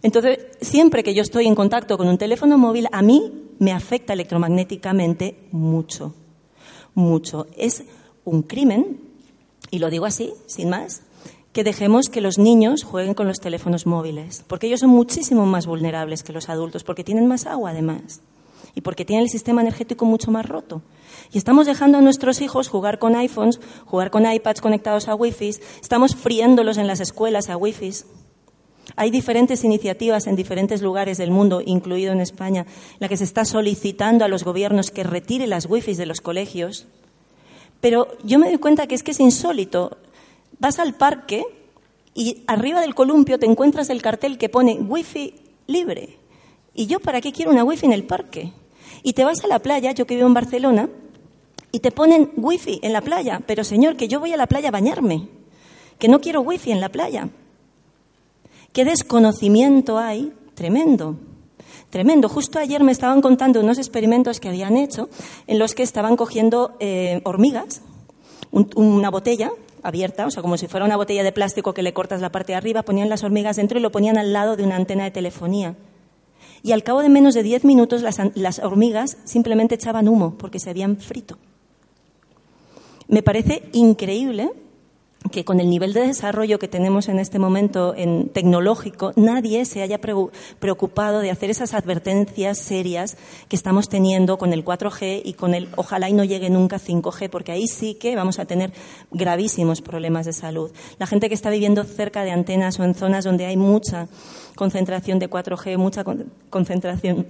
[0.02, 4.12] Entonces, siempre que yo estoy en contacto con un teléfono móvil, a mí me afecta
[4.12, 6.14] electromagnéticamente mucho,
[6.94, 7.46] mucho.
[7.56, 7.84] Es
[8.24, 9.00] un crimen,
[9.70, 11.02] y lo digo así, sin más,
[11.56, 15.64] que dejemos que los niños jueguen con los teléfonos móviles, porque ellos son muchísimo más
[15.64, 18.20] vulnerables que los adultos, porque tienen más agua además,
[18.74, 20.82] y porque tienen el sistema energético mucho más roto.
[21.32, 25.56] Y estamos dejando a nuestros hijos jugar con iPhones, jugar con iPads conectados a Wi-Fi,
[25.80, 27.90] estamos friéndolos en las escuelas a Wi-Fi.
[28.96, 33.24] Hay diferentes iniciativas en diferentes lugares del mundo, incluido en España, en la que se
[33.24, 36.86] está solicitando a los gobiernos que retiren las Wi-Fi de los colegios.
[37.80, 39.96] Pero yo me doy cuenta que es que es insólito
[40.58, 41.44] vas al parque
[42.14, 45.34] y arriba del columpio te encuentras el cartel que pone wifi
[45.66, 46.18] libre.
[46.74, 48.52] ¿Y yo para qué quiero una wifi en el parque?
[49.02, 50.88] Y te vas a la playa, yo que vivo en Barcelona,
[51.72, 53.42] y te ponen wifi en la playa.
[53.46, 55.28] Pero señor, que yo voy a la playa a bañarme,
[55.98, 57.28] que no quiero wifi en la playa.
[58.72, 60.32] ¿Qué desconocimiento hay?
[60.54, 61.16] Tremendo.
[61.90, 62.28] Tremendo.
[62.28, 65.08] Justo ayer me estaban contando unos experimentos que habían hecho
[65.46, 67.82] en los que estaban cogiendo eh, hormigas,
[68.50, 69.50] una botella,
[69.86, 72.52] abierta, o sea, como si fuera una botella de plástico que le cortas la parte
[72.52, 75.10] de arriba, ponían las hormigas dentro y lo ponían al lado de una antena de
[75.10, 75.76] telefonía.
[76.62, 80.58] Y al cabo de menos de diez minutos las, las hormigas simplemente echaban humo porque
[80.58, 81.38] se habían frito.
[83.08, 84.50] Me parece increíble
[85.30, 89.82] que con el nivel de desarrollo que tenemos en este momento en tecnológico, nadie se
[89.82, 93.16] haya preocupado de hacer esas advertencias serias
[93.48, 97.30] que estamos teniendo con el 4G y con el ojalá y no llegue nunca 5G,
[97.30, 98.72] porque ahí sí que vamos a tener
[99.10, 100.70] gravísimos problemas de salud.
[100.98, 104.08] La gente que está viviendo cerca de antenas o en zonas donde hay mucha
[104.54, 106.04] concentración de 4G, mucha
[106.50, 107.26] concentración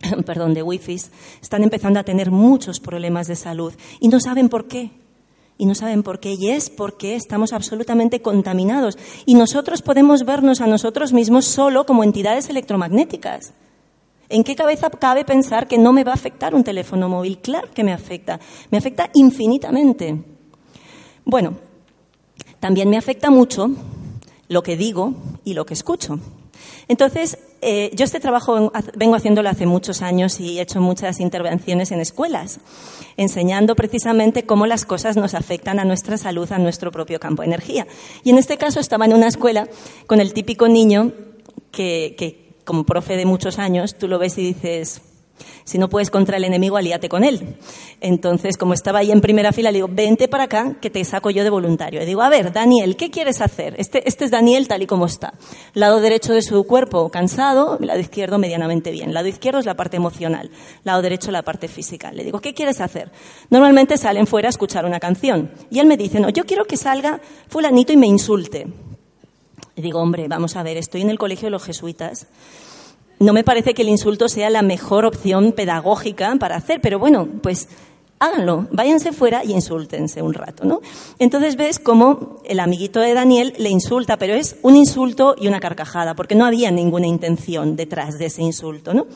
[0.26, 0.96] perdón, de wifi,
[1.42, 4.90] están empezando a tener muchos problemas de salud y no saben por qué
[5.58, 8.96] y no saben por qué, y es porque estamos absolutamente contaminados.
[9.26, 13.52] Y nosotros podemos vernos a nosotros mismos solo como entidades electromagnéticas.
[14.30, 17.38] ¿En qué cabeza cabe pensar que no me va a afectar un teléfono móvil?
[17.38, 18.38] Claro que me afecta,
[18.70, 20.22] me afecta infinitamente.
[21.24, 21.54] Bueno,
[22.60, 23.70] también me afecta mucho
[24.48, 26.20] lo que digo y lo que escucho.
[26.88, 31.90] Entonces, eh, yo este trabajo vengo haciéndolo hace muchos años y he hecho muchas intervenciones
[31.90, 32.60] en escuelas,
[33.16, 37.48] enseñando precisamente cómo las cosas nos afectan a nuestra salud, a nuestro propio campo de
[37.48, 37.86] energía.
[38.22, 39.68] Y en este caso estaba en una escuela
[40.06, 41.12] con el típico niño
[41.72, 45.00] que, que como profe de muchos años, tú lo ves y dices,
[45.64, 47.56] si no puedes contra el enemigo, alíate con él.
[48.00, 51.30] Entonces, como estaba ahí en primera fila, le digo, vente para acá, que te saco
[51.30, 52.00] yo de voluntario.
[52.00, 53.74] Le digo, a ver, Daniel, ¿qué quieres hacer?
[53.78, 55.34] Este, este es Daniel tal y como está.
[55.74, 59.12] Lado derecho de su cuerpo, cansado, lado izquierdo, medianamente bien.
[59.14, 60.50] Lado izquierdo es la parte emocional,
[60.84, 62.12] lado derecho la parte física.
[62.12, 63.10] Le digo, ¿qué quieres hacer?
[63.50, 65.50] Normalmente salen fuera a escuchar una canción.
[65.70, 68.66] Y él me dice, no, yo quiero que salga fulanito y me insulte.
[69.76, 72.26] Le digo, hombre, vamos a ver, estoy en el colegio de los jesuitas
[73.20, 77.28] no me parece que el insulto sea la mejor opción pedagógica para hacer, pero bueno,
[77.42, 77.68] pues
[78.20, 80.80] háganlo, váyanse fuera y insúltense un rato, ¿no?
[81.18, 85.60] Entonces ves cómo el amiguito de Daniel le insulta, pero es un insulto y una
[85.60, 89.06] carcajada, porque no había ninguna intención detrás de ese insulto, ¿no?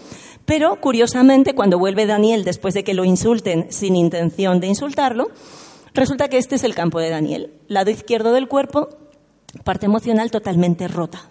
[0.45, 5.31] Pero curiosamente, cuando vuelve Daniel después de que lo insulten sin intención de insultarlo,
[5.95, 8.89] resulta que este es el campo de Daniel, lado izquierdo del cuerpo,
[9.65, 11.29] parte emocional totalmente rota.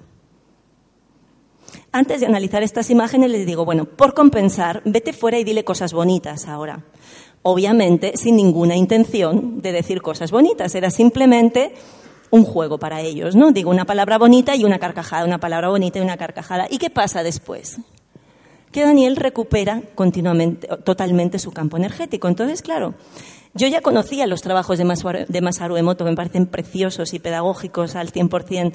[1.93, 5.91] Antes de analizar estas imágenes les digo, bueno, por compensar, vete fuera y dile cosas
[5.91, 6.83] bonitas ahora.
[7.43, 11.73] Obviamente sin ninguna intención de decir cosas bonitas, era simplemente
[12.29, 13.51] un juego para ellos, ¿no?
[13.51, 16.67] Digo una palabra bonita y una carcajada, una palabra bonita y una carcajada.
[16.69, 17.77] ¿Y qué pasa después?
[18.71, 22.29] Que Daniel recupera continuamente, totalmente su campo energético.
[22.29, 22.93] Entonces, claro,
[23.53, 24.85] yo ya conocía los trabajos de
[25.41, 28.71] Masaru, Emoto, me parecen preciosos y pedagógicos al 100%,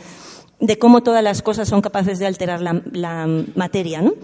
[0.60, 4.14] de cómo todas las cosas son capaces de alterar la, materia, ¿no?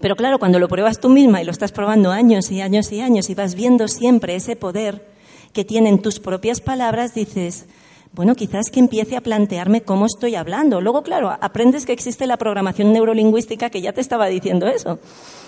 [0.00, 3.00] Pero claro, cuando lo pruebas tú misma y lo estás probando años y años y
[3.00, 5.06] años y vas viendo siempre ese poder
[5.52, 7.66] que tienen tus propias palabras, dices,
[8.12, 10.80] bueno, quizás que empiece a plantearme cómo estoy hablando.
[10.80, 14.98] Luego, claro, aprendes que existe la programación neurolingüística que ya te estaba diciendo eso,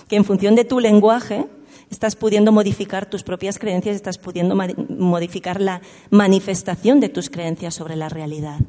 [0.09, 1.47] que en función de tu lenguaje
[1.91, 7.97] estás pudiendo modificar tus propias creencias, estás pudiendo modificar la manifestación de tus creencias sobre
[7.97, 8.61] la realidad.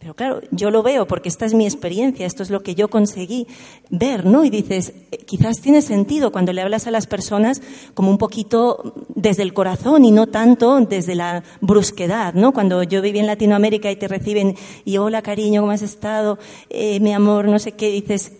[0.00, 2.88] Pero claro, yo lo veo porque esta es mi experiencia, esto es lo que yo
[2.88, 3.46] conseguí
[3.90, 4.46] ver, ¿no?
[4.46, 7.60] Y dices, eh, quizás tiene sentido cuando le hablas a las personas
[7.92, 12.52] como un poquito desde el corazón y no tanto desde la brusquedad, ¿no?
[12.52, 16.38] Cuando yo viví en Latinoamérica y te reciben y hola cariño, ¿cómo has estado?
[16.70, 18.32] Eh, mi amor, no sé qué, dices,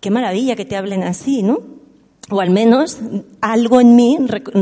[0.00, 1.60] qué maravilla que te hablen así, ¿no?
[2.30, 2.98] O al menos
[3.40, 4.18] algo en mí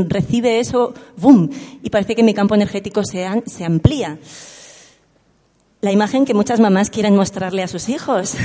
[0.07, 1.49] recibe eso, ¡boom!
[1.81, 4.19] Y parece que mi campo energético se, se amplía.
[5.81, 8.35] La imagen que muchas mamás quieren mostrarle a sus hijos.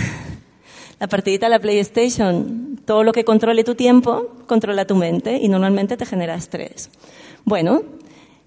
[1.01, 5.49] La partidita de la PlayStation, todo lo que controle tu tiempo, controla tu mente y
[5.49, 6.91] normalmente te genera estrés.
[7.45, 7.83] Bueno,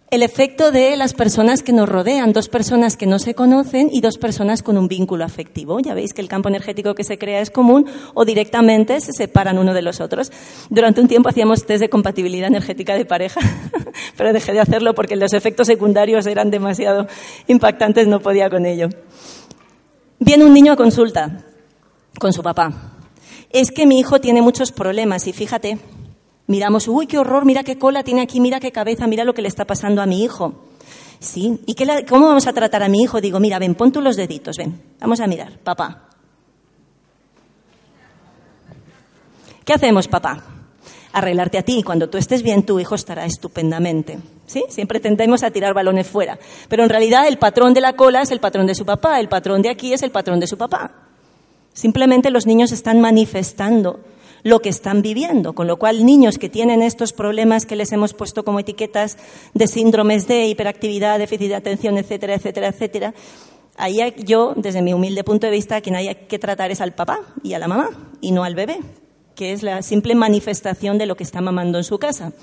[0.10, 4.00] el efecto de las personas que nos rodean, dos personas que no se conocen y
[4.00, 5.80] dos personas con un vínculo afectivo.
[5.82, 9.58] Ya veis que el campo energético que se crea es común o directamente se separan
[9.58, 10.32] uno de los otros.
[10.70, 13.42] Durante un tiempo hacíamos test de compatibilidad energética de pareja,
[14.18, 17.08] pero dejé de hacerlo porque los efectos secundarios eran demasiado
[17.48, 18.88] impactantes, no podía con ello.
[20.20, 21.44] Viene un niño a consulta
[22.18, 22.94] con su papá.
[23.50, 25.80] Es que mi hijo tiene muchos problemas y fíjate,
[26.48, 29.42] miramos, uy, qué horror, mira qué cola tiene aquí, mira qué cabeza, mira lo que
[29.42, 30.66] le está pasando a mi hijo.
[31.20, 33.22] Sí, ¿y qué cómo vamos a tratar a mi hijo?
[33.22, 36.10] Digo, mira, ven, pon tú los deditos, ven, vamos a mirar, papá.
[39.66, 40.44] ¿Qué hacemos, papá?
[41.12, 44.18] Arreglarte a ti cuando tú estés bien, tu hijo estará estupendamente.
[44.46, 44.64] ¿Sí?
[44.70, 46.40] Siempre tendemos a tirar balones fuera.
[46.70, 49.28] Pero en realidad el patrón de la cola es el patrón de su papá, el
[49.28, 50.92] patrón de aquí es el patrón de su papá.
[51.74, 54.00] Simplemente los niños están manifestando
[54.44, 58.14] lo que están viviendo, con lo cual niños que tienen estos problemas que les hemos
[58.14, 59.18] puesto como etiquetas
[59.54, 63.14] de síndromes de hiperactividad, déficit de atención, etcétera, etcétera, etcétera,
[63.78, 67.20] ahí yo, desde mi humilde punto de vista, quien hay que tratar es al papá
[67.44, 67.90] y a la mamá
[68.22, 68.80] y no al bebé,
[69.36, 72.34] que es la simple manifestación de lo que está mamando en su casa.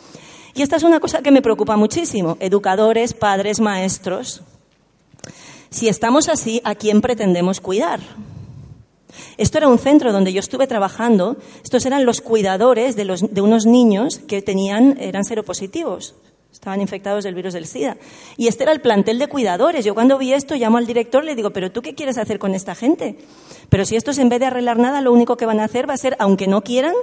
[0.55, 2.36] Y esta es una cosa que me preocupa muchísimo.
[2.38, 4.42] Educadores, padres, maestros.
[5.68, 7.99] Si estamos así, ¿a quién pretendemos cuidar?
[9.36, 11.36] Esto era un centro donde yo estuve trabajando.
[11.62, 16.14] Estos eran los cuidadores de, los, de unos niños que tenían, eran seropositivos.
[16.52, 17.96] Estaban infectados del virus del SIDA.
[18.36, 19.84] Y este era el plantel de cuidadores.
[19.84, 22.54] Yo cuando vi esto llamo al director le digo, pero tú qué quieres hacer con
[22.54, 23.18] esta gente?
[23.68, 25.94] Pero si estos en vez de arreglar nada, lo único que van a hacer va
[25.94, 26.94] a ser, aunque no quieran,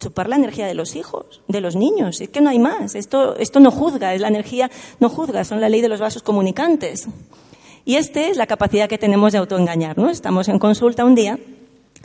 [0.00, 2.20] chupar la energía de los hijos, de los niños.
[2.20, 2.94] Es que no hay más.
[2.94, 6.22] Esto, esto no juzga, es la energía no juzga, son la ley de los vasos
[6.22, 7.06] comunicantes.
[7.84, 9.98] Y esta es la capacidad que tenemos de autoengañar.
[9.98, 10.10] ¿no?
[10.10, 11.38] Estamos en consulta un día,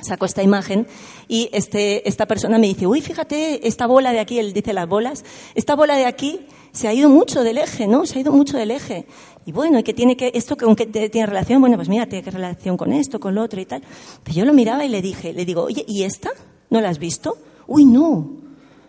[0.01, 0.87] saco esta imagen
[1.27, 4.87] y este, esta persona me dice, uy, fíjate, esta bola de aquí, él dice las
[4.87, 5.23] bolas,
[5.55, 8.05] esta bola de aquí se ha ido mucho del eje, ¿no?
[8.05, 9.05] Se ha ido mucho del eje.
[9.45, 11.61] Y bueno, ¿y qué tiene que, esto con qué tiene relación?
[11.61, 13.81] Bueno, pues mira, tiene que relación con esto, con lo otro y tal.
[14.23, 16.31] Pero yo lo miraba y le dije, le digo, oye, ¿y esta?
[16.69, 17.37] ¿No la has visto?
[17.67, 18.29] Uy, no.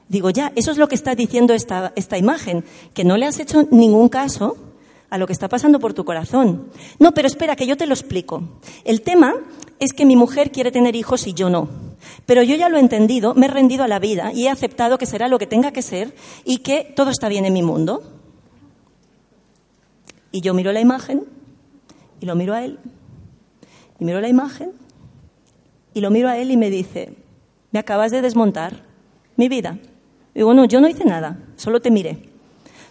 [0.09, 2.65] Digo, ya, eso es lo que está diciendo esta, esta imagen,
[2.95, 4.57] que no le has hecho ningún caso
[5.11, 6.69] a lo que está pasando por tu corazón.
[6.99, 8.43] No, pero espera, que yo te lo explico.
[8.85, 9.35] El tema
[9.79, 11.69] es que mi mujer quiere tener hijos y yo no.
[12.25, 14.99] Pero yo ya lo he entendido, me he rendido a la vida y he aceptado
[14.99, 18.03] que será lo que tenga que ser y que todo está bien en mi mundo.
[20.33, 21.25] Y yo miro la imagen
[22.21, 22.79] y lo miro a él.
[23.99, 24.73] Y miro la imagen
[25.95, 27.15] y lo miro a él y me dice,
[27.71, 28.85] me acabas de desmontar
[29.37, 29.79] mi vida.
[30.35, 32.36] Y digo, no, yo no hice nada, solo te miré.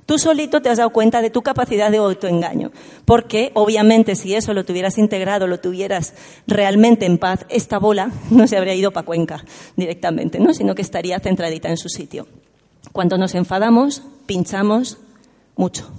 [0.05, 2.71] Tú solito te has dado cuenta de tu capacidad de autoengaño,
[3.05, 6.13] porque obviamente si eso lo tuvieras integrado, lo tuvieras
[6.45, 9.43] realmente en paz, esta bola no se habría ido para Cuenca
[9.75, 10.53] directamente, ¿no?
[10.53, 12.27] sino que estaría centradita en su sitio.
[12.91, 14.99] Cuando nos enfadamos, pinchamos
[15.55, 15.89] mucho.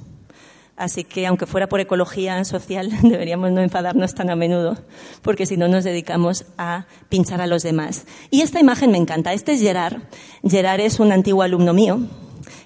[0.76, 4.76] Así que, aunque fuera por ecología social, deberíamos no enfadarnos tan a menudo,
[5.22, 8.06] porque si no nos dedicamos a pinchar a los demás.
[8.30, 9.32] Y esta imagen me encanta.
[9.32, 10.02] Este es Gerard.
[10.46, 12.00] Gerard es un antiguo alumno mío,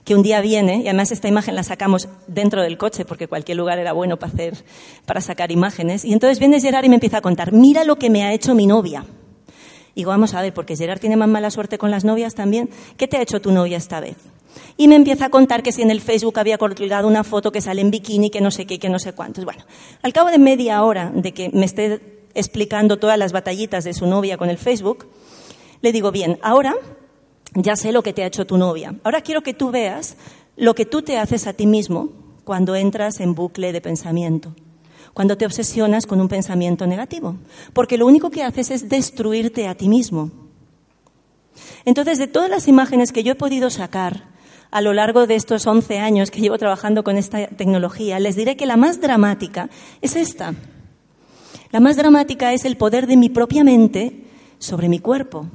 [0.05, 3.59] que un día viene, y además esta imagen la sacamos dentro del coche, porque cualquier
[3.59, 4.65] lugar era bueno para, hacer,
[5.07, 8.11] para sacar imágenes, y entonces viene Gerard y me empieza a contar, mira lo que
[8.11, 9.05] me ha hecho mi novia.
[9.95, 12.71] Y digo, vamos a ver, porque Gerard tiene más mala suerte con las novias también.
[12.97, 14.17] ¿Qué te ha hecho tu novia esta vez?
[14.77, 17.61] Y me empieza a contar que si en el Facebook había colgado una foto que
[17.61, 19.45] sale en bikini, que no sé qué, que no sé cuántos.
[19.45, 19.65] Bueno,
[20.03, 22.01] al cabo de media hora de que me esté
[22.35, 25.09] explicando todas las batallitas de su novia con el Facebook,
[25.83, 26.75] le digo, bien, ahora
[27.55, 28.95] ya sé lo que te ha hecho tu novia.
[29.05, 30.17] Ahora quiero que tú veas
[30.57, 32.11] lo que tú te haces a ti mismo
[32.45, 34.55] cuando entras en bucle de pensamiento,
[35.15, 37.37] cuando te obsesionas con un pensamiento negativo,
[37.73, 40.31] porque lo único que haces es destruirte a ti mismo.
[41.85, 44.29] Entonces, de todas las imágenes que yo he podido sacar
[44.71, 48.57] a lo largo de estos 11 años que llevo trabajando con esta tecnología, les diré
[48.57, 49.69] que la más dramática
[50.01, 50.55] es esta.
[51.73, 54.25] La más dramática es el poder de mi propia mente
[54.59, 55.47] sobre mi cuerpo.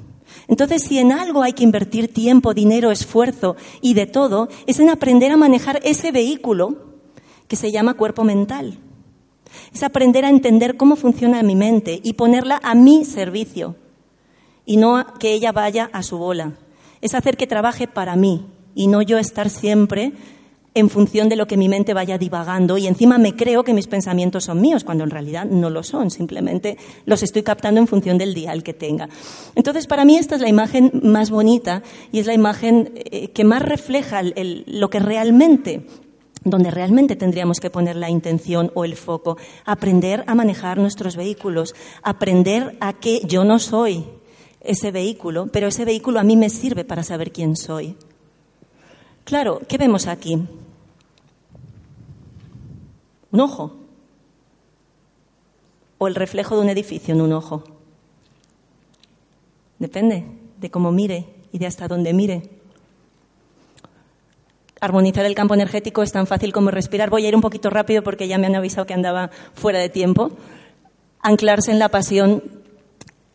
[0.47, 4.89] Entonces, si en algo hay que invertir tiempo, dinero, esfuerzo y de todo, es en
[4.89, 6.95] aprender a manejar ese vehículo
[7.47, 8.77] que se llama cuerpo mental.
[9.73, 13.75] Es aprender a entender cómo funciona mi mente y ponerla a mi servicio
[14.65, 16.53] y no que ella vaya a su bola.
[17.01, 20.11] Es hacer que trabaje para mí, y no yo estar siempre
[20.75, 23.87] en función de lo que mi mente vaya divagando y encima me creo que mis
[23.87, 28.17] pensamientos son míos, cuando en realidad no lo son, simplemente los estoy captando en función
[28.17, 29.09] del dial que tenga.
[29.55, 33.45] Entonces, para mí esta es la imagen más bonita y es la imagen eh, que
[33.45, 35.87] más refleja lo que realmente
[36.43, 41.73] donde realmente tendríamos que poner la intención o el foco, aprender a manejar nuestros vehículos,
[42.03, 44.05] aprender a que yo no soy
[44.61, 47.95] ese vehículo, pero ese vehículo a mí me sirve para saber quién soy.
[49.23, 50.39] Claro, ¿qué vemos aquí?
[53.35, 53.73] Un ojo.
[55.97, 57.65] O el reflejo de un edificio en un ojo.
[59.77, 60.25] Depende
[60.57, 62.49] de cómo mire y de hasta dónde mire.
[64.79, 67.09] Armonizar el campo energético es tan fácil como respirar.
[67.09, 69.89] Voy a ir un poquito rápido porque ya me han avisado que andaba fuera de
[69.89, 70.31] tiempo.
[71.19, 72.41] Anclarse en la pasión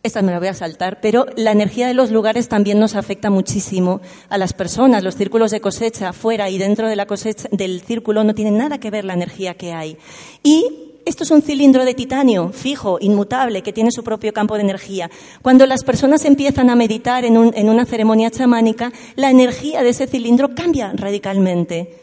[0.03, 3.29] esta me la voy a saltar, pero la energía de los lugares también nos afecta
[3.29, 5.03] muchísimo a las personas.
[5.03, 8.79] Los círculos de cosecha fuera y dentro de la cosecha, del círculo no tienen nada
[8.79, 9.97] que ver la energía que hay.
[10.41, 10.65] Y
[11.05, 15.11] esto es un cilindro de titanio fijo, inmutable, que tiene su propio campo de energía.
[15.43, 20.07] Cuando las personas empiezan a meditar en, en una ceremonia chamánica, la energía de ese
[20.07, 21.97] cilindro cambia radicalmente.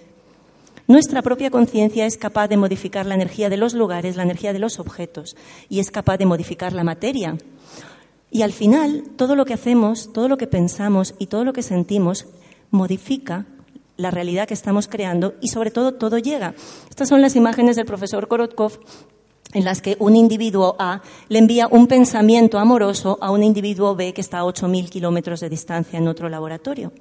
[0.86, 4.58] Nuestra propia conciencia es capaz de modificar la energía de los lugares, la energía de
[4.58, 5.36] los objetos,
[5.68, 7.36] y es capaz de modificar la materia.
[8.30, 11.62] Y al final, todo lo que hacemos, todo lo que pensamos y todo lo que
[11.62, 12.26] sentimos
[12.70, 13.46] modifica
[13.96, 16.54] la realidad que estamos creando y sobre todo todo llega.
[16.88, 18.80] Estas son las imágenes del profesor Korotkov
[19.54, 24.12] en las que un individuo A le envía un pensamiento amoroso a un individuo B
[24.12, 26.92] que está a 8.000 kilómetros de distancia en otro laboratorio.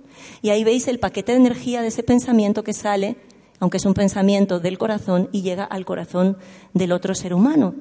[0.42, 3.18] Y ahí veis el paquete de energía de ese pensamiento que sale,
[3.60, 6.38] aunque es un pensamiento del corazón, y llega al corazón
[6.74, 7.76] del otro ser humano.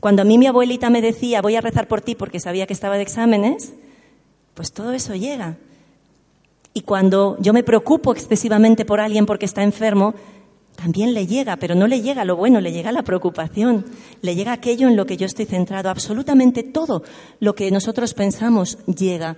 [0.00, 2.72] Cuando a mí mi abuelita me decía, voy a rezar por ti porque sabía que
[2.72, 3.74] estaba de exámenes,
[4.54, 5.56] pues todo eso llega.
[6.72, 10.14] Y cuando yo me preocupo excesivamente por alguien porque está enfermo,
[10.76, 13.84] también le llega, pero no le llega lo bueno, le llega la preocupación,
[14.22, 15.88] le llega aquello en lo que yo estoy centrado.
[15.88, 17.02] Absolutamente todo
[17.38, 19.36] lo que nosotros pensamos llega.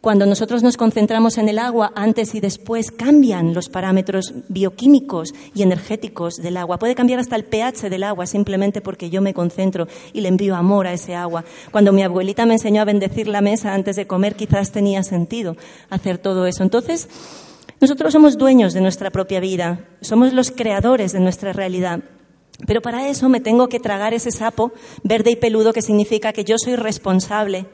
[0.00, 5.62] Cuando nosotros nos concentramos en el agua, antes y después cambian los parámetros bioquímicos y
[5.62, 6.78] energéticos del agua.
[6.78, 10.54] Puede cambiar hasta el pH del agua simplemente porque yo me concentro y le envío
[10.54, 11.44] amor a ese agua.
[11.72, 15.56] Cuando mi abuelita me enseñó a bendecir la mesa antes de comer, quizás tenía sentido
[15.90, 16.62] hacer todo eso.
[16.62, 17.08] Entonces,
[17.80, 22.04] nosotros somos dueños de nuestra propia vida, somos los creadores de nuestra realidad.
[22.68, 24.72] Pero para eso me tengo que tragar ese sapo
[25.02, 27.66] verde y peludo que significa que yo soy responsable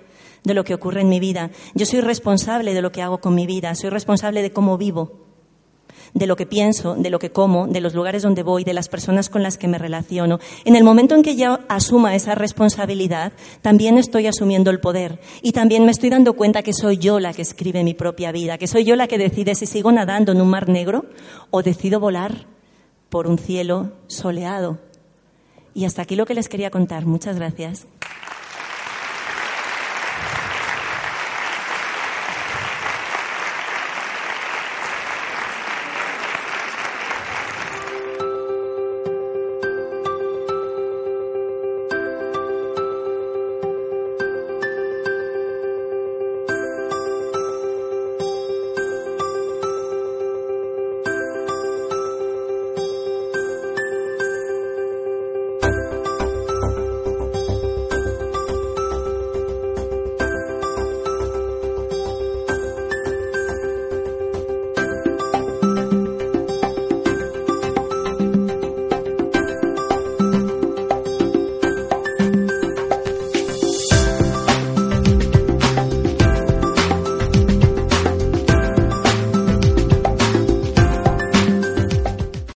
[0.45, 1.51] de lo que ocurre en mi vida.
[1.75, 5.25] Yo soy responsable de lo que hago con mi vida, soy responsable de cómo vivo,
[6.13, 8.89] de lo que pienso, de lo que como, de los lugares donde voy, de las
[8.89, 10.39] personas con las que me relaciono.
[10.65, 13.33] En el momento en que yo asuma esa responsabilidad,
[13.63, 17.33] también estoy asumiendo el poder y también me estoy dando cuenta que soy yo la
[17.33, 20.41] que escribe mi propia vida, que soy yo la que decide si sigo nadando en
[20.41, 21.07] un mar negro
[21.51, 22.47] o decido volar
[23.09, 24.79] por un cielo soleado.
[25.75, 27.05] Y hasta aquí lo que les quería contar.
[27.05, 27.87] Muchas gracias.